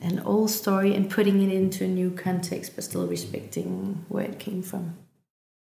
an 0.00 0.20
old 0.20 0.50
story 0.50 0.94
and 0.94 1.10
putting 1.10 1.42
it 1.42 1.52
into 1.52 1.84
a 1.84 1.88
new 1.88 2.10
context 2.10 2.74
but 2.74 2.84
still 2.84 3.06
respecting 3.06 4.04
where 4.08 4.24
it 4.24 4.38
came 4.38 4.62
from. 4.62 4.98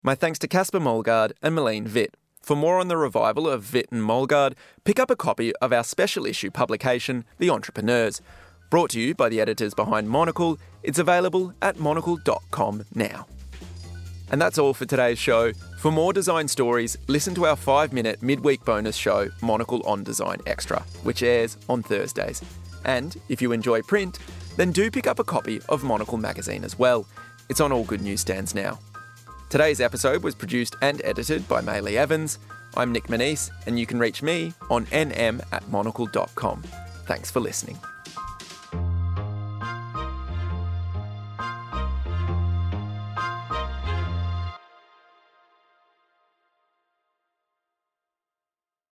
My 0.03 0.15
thanks 0.15 0.39
to 0.41 0.49
Kasper 0.49 0.81
Mølgaard 0.81 1.33
and 1.43 1.57
Malene 1.57 1.89
Hvidt. 1.89 2.15
For 2.41 2.55
more 2.55 2.79
on 2.79 2.89
the 2.89 2.97
revival 2.99 3.49
of 3.49 3.65
Hvidt 3.65 3.91
and 3.91 4.03
Mølgaard, 4.03 4.53
pick 4.85 5.01
up 5.01 5.11
a 5.11 5.17
copy 5.17 5.57
of 5.57 5.73
our 5.73 5.83
special 5.83 6.27
issue 6.27 6.51
publication, 6.51 7.25
The 7.39 7.49
Entrepreneurs, 7.49 8.21
Brought 8.75 8.91
to 8.91 9.01
you 9.01 9.15
by 9.15 9.29
the 9.29 9.41
editors 9.41 9.73
behind 9.73 10.11
Monocle, 10.11 10.59
it's 10.83 10.99
available 10.99 11.55
at 11.63 11.79
monocle.com 11.79 12.85
now. 12.93 13.25
And 14.33 14.43
that's 14.43 14.59
all 14.59 14.75
for 14.75 14.85
today's 14.85 15.17
show. 15.17 15.53
For 15.79 15.93
more 15.93 16.13
design 16.13 16.49
stories, 16.49 16.97
listen 17.07 17.37
to 17.37 17.47
our 17.47 17.55
five 17.55 17.93
minute 17.93 18.21
midweek 18.21 18.65
bonus 18.65 18.97
show, 18.97 19.29
Monocle 19.43 19.81
on 19.87 20.03
Design 20.03 20.39
Extra, 20.47 20.81
which 21.05 21.23
airs 21.23 21.57
on 21.69 21.85
Thursdays. 21.85 22.43
And 22.85 23.17
if 23.29 23.41
you 23.41 23.53
enjoy 23.53 23.81
print, 23.83 24.19
then 24.57 24.73
do 24.73 24.91
pick 24.91 25.07
up 25.07 25.21
a 25.21 25.25
copy 25.25 25.61
of 25.69 25.85
Monocle 25.85 26.19
magazine 26.19 26.65
as 26.65 26.77
well. 26.77 27.07
It's 27.49 27.61
on 27.61 27.71
all 27.71 27.85
good 27.85 28.03
newsstands 28.03 28.57
now. 28.57 28.81
Today's 29.51 29.81
episode 29.81 30.25
was 30.25 30.35
produced 30.35 30.75
and 30.83 31.01
edited 31.05 31.47
by 31.47 31.61
Maylee 31.61 31.95
Evans. 31.95 32.41
I'm 32.77 32.91
Nic 32.91 33.05
Monisse, 33.05 33.53
and 33.69 33.79
you 33.79 33.87
can 33.87 34.01
reach 34.01 34.21
me 34.21 34.53
on 34.69 34.87
nm 34.87 35.41
at 35.53 35.69
monocle.com. 35.69 36.63
Thanks 37.07 37.31
for 37.31 37.39
listening. 37.39 37.79